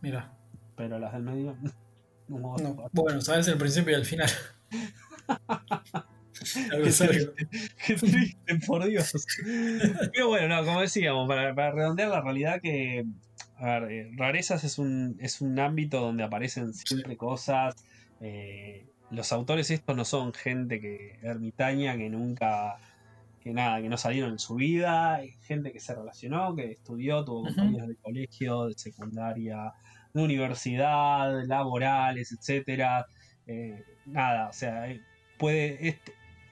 [0.02, 0.34] Mira.
[0.76, 1.58] Pero las del medio.
[2.30, 2.56] No,
[2.92, 4.30] bueno, sabes el principio y el final.
[6.54, 7.34] qué, triste,
[7.88, 9.14] qué, triste, por Dios.
[10.14, 13.04] Pero bueno, no, como decíamos, para, para redondear la realidad que
[13.60, 17.76] a ver, eh, rarezas es un, es un ámbito donde aparecen siempre cosas.
[18.22, 22.78] Eh, los autores estos no son gente que ermitaña, que nunca,
[23.42, 25.22] que nada, que no salieron en su vida.
[25.42, 29.74] gente que se relacionó, que estudió, tuvo compañeros de colegio, de secundaria,
[30.14, 33.08] de universidad, laborales, etcétera.
[33.46, 34.86] Eh, nada, o sea,
[35.38, 36.00] puede,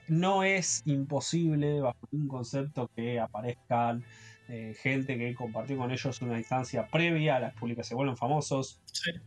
[0.08, 4.04] no es imposible bajo un concepto que aparezcan
[4.48, 8.80] eh, gente que compartió con ellos una instancia previa a las públicas se vuelven famosos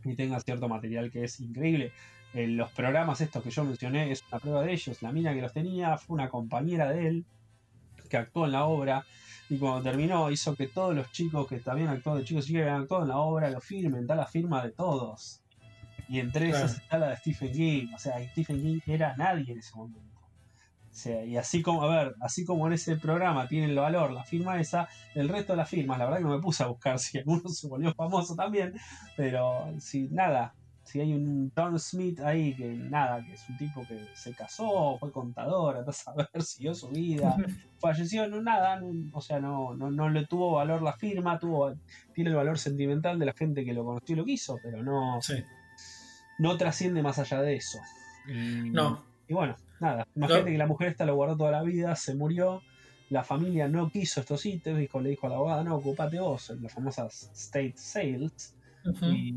[0.04, 1.92] y tengan cierto material que es increíble.
[2.34, 5.00] Eh, los programas estos que yo mencioné es una prueba de ellos.
[5.00, 7.24] La mina que los tenía fue una compañera de él
[8.08, 9.04] que actuó en la obra
[9.48, 12.62] y cuando terminó hizo que todos los chicos que también actuó de chicos y que
[12.62, 15.40] habían actuado en la obra lo firmen, da la firma de todos.
[16.08, 17.86] Y entre esas está la de Stephen King.
[17.94, 20.11] O sea, Stephen King era nadie en ese momento.
[20.92, 24.24] Sea, y así como, a ver, así como en ese programa tiene el valor la
[24.24, 26.98] firma esa, el resto de las firmas, la verdad que no me puse a buscar
[26.98, 28.74] si alguno se volvió famoso también,
[29.16, 33.86] pero si nada, si hay un Tom Smith ahí que nada, que es un tipo
[33.86, 37.36] que se casó, fue contador, a saber, siguió su vida,
[37.80, 38.78] falleció, no nada,
[39.12, 41.74] o sea, no, no, no le tuvo valor la firma, tuvo,
[42.12, 45.20] tiene el valor sentimental de la gente que lo conoció y lo quiso, pero no,
[46.38, 47.78] no trasciende más allá de eso.
[48.26, 49.10] no.
[49.26, 52.62] Y bueno, nada, imagínate que la mujer esta lo guardó toda la vida, se murió,
[53.10, 56.50] la familia no quiso estos ítems, dijo, le dijo a la abogada, no, ocupate vos,
[56.60, 58.54] las famosas state sales
[59.02, 59.32] y,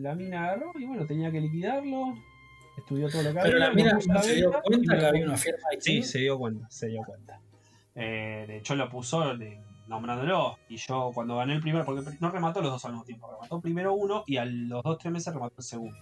[0.00, 2.14] la mina agarró y bueno, tenía que liquidarlo.
[2.76, 5.78] Estudió todo lo que Pero la mina se dio cuenta que había una firma ahí.
[5.80, 7.40] Sí, se dio cuenta, se dio cuenta.
[7.94, 9.24] Eh, de hecho, lo puso
[9.88, 10.58] nombrándolo.
[10.68, 13.60] Y yo, cuando gané el primero, porque no remató los dos al mismo tiempo, remató
[13.60, 15.98] primero uno y a los dos, tres meses remató el segundo.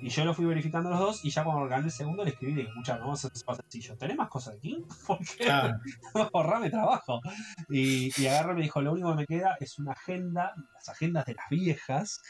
[0.00, 2.54] Y yo lo fui verificando los dos y ya cuando gané el segundo le escribí
[2.54, 3.96] de escuchar, no vamos a hacer sencillo.
[3.96, 4.84] ¿Tenés más cosas aquí?
[5.06, 5.78] Porque claro.
[6.32, 7.20] ahorrame trabajo.
[7.68, 10.88] Y, y agarró y me dijo, lo único que me queda es una agenda, las
[10.88, 12.22] agendas de las viejas,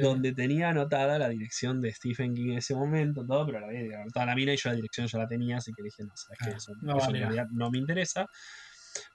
[0.00, 4.00] donde tenía anotada la dirección de Stephen King en ese momento, todo, pero la había
[4.00, 6.38] anotada la mina y yo la dirección ya la tenía, así que dije, no, sabes
[6.38, 8.26] que eso, no, en realidad no me interesa.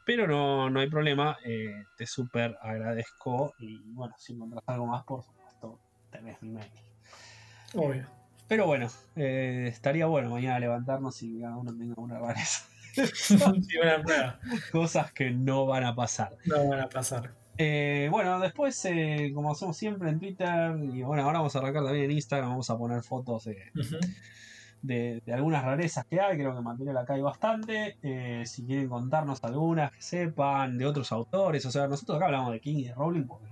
[0.06, 5.04] Pero no, no hay problema, eh, te súper agradezco y bueno, si encontrás algo más,
[5.04, 5.80] por supuesto,
[6.12, 6.72] tenés mi mail.
[7.76, 8.16] Obvio.
[8.48, 12.66] Pero bueno, eh, estaría bueno mañana levantarnos y cada uno tenga una rareza.
[14.72, 16.38] Cosas que no van a pasar.
[16.46, 17.34] No van a pasar.
[17.58, 21.86] Eh, bueno, después, eh, como hacemos siempre en Twitter, y bueno, ahora vamos a arrancar
[21.86, 23.72] también en Instagram, vamos a poner fotos de,
[24.82, 27.98] de, algunas rarezas que hay, creo que material acá hay bastante.
[28.46, 32.60] si quieren contarnos algunas que sepan, de otros autores, o sea, nosotros acá hablamos de
[32.60, 33.48] King y de Rowling porque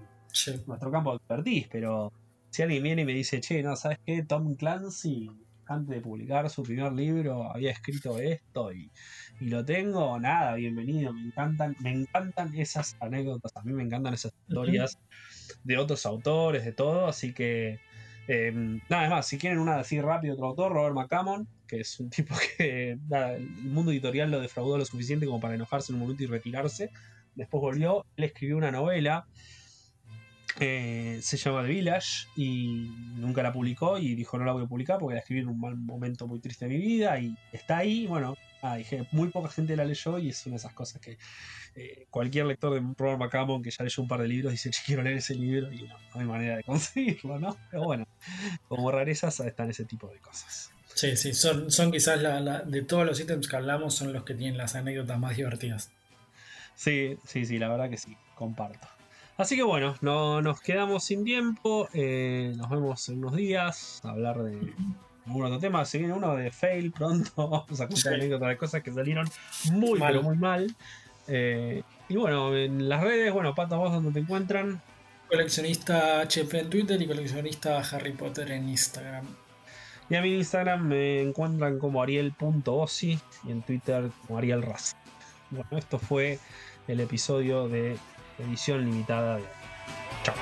[0.68, 2.12] nuestro campo de expertise, pero
[2.54, 4.22] si alguien viene y me dice, che, no, ¿sabes qué?
[4.22, 5.28] Tom Clancy,
[5.66, 8.92] antes de publicar su primer libro, había escrito esto y,
[9.40, 14.34] lo tengo, nada, bienvenido, me encantan, me encantan esas anécdotas, a mí me encantan esas
[14.48, 15.00] historias
[15.64, 17.80] de otros autores, de todo, así que
[18.28, 22.10] em, nada más, si quieren una así rápido, otro autor, Robert McCammon, que es un
[22.12, 26.24] tipo que el mundo editorial lo defraudó lo suficiente como para enojarse en un momento
[26.24, 26.92] y retirarse.
[27.34, 29.26] Después volvió, él escribió una novela
[30.60, 34.68] eh, se llama The Village y nunca la publicó y dijo no la voy a
[34.68, 37.78] publicar porque la escribí en un mal momento muy triste de mi vida y está
[37.78, 41.02] ahí, bueno, ah, dije, muy poca gente la leyó y es una de esas cosas
[41.02, 41.18] que
[41.76, 45.02] eh, cualquier lector de Robert McCammon que ya leyó un par de libros dice, quiero
[45.02, 47.58] leer ese libro y no, hay manera de conseguirlo, ¿no?
[47.72, 48.08] Pero bueno,
[48.68, 50.72] como rarezas están ese tipo de cosas.
[50.94, 54.36] Sí, sí, son, son quizás la, de todos los ítems que hablamos son los que
[54.36, 55.92] tienen las anécdotas más divertidas.
[56.76, 58.88] Sí, sí, sí, la verdad que sí, comparto.
[59.38, 61.90] Así que bueno, no, nos quedamos sin tiempo.
[61.94, 64.74] Eh, nos vemos en unos días a hablar de
[65.26, 65.84] algún otro tema.
[65.86, 67.32] Se viene uno de fail pronto.
[67.36, 69.28] Vamos a contar anécdotas de cosas que salieron
[69.72, 70.22] muy, mal.
[70.22, 70.76] muy mal.
[71.28, 74.82] Eh, y bueno, en las redes, bueno, Pato, vos donde te encuentran.
[75.28, 79.26] Coleccionista HP en Twitter y coleccionista Harry Potter en Instagram.
[80.10, 84.96] Y a mi Instagram me encuentran como ariel.osi y en Twitter como arielraz.
[85.50, 86.40] Bueno, esto fue
[86.88, 87.98] el episodio de
[88.40, 89.40] edición limitada.
[90.24, 90.36] Chao.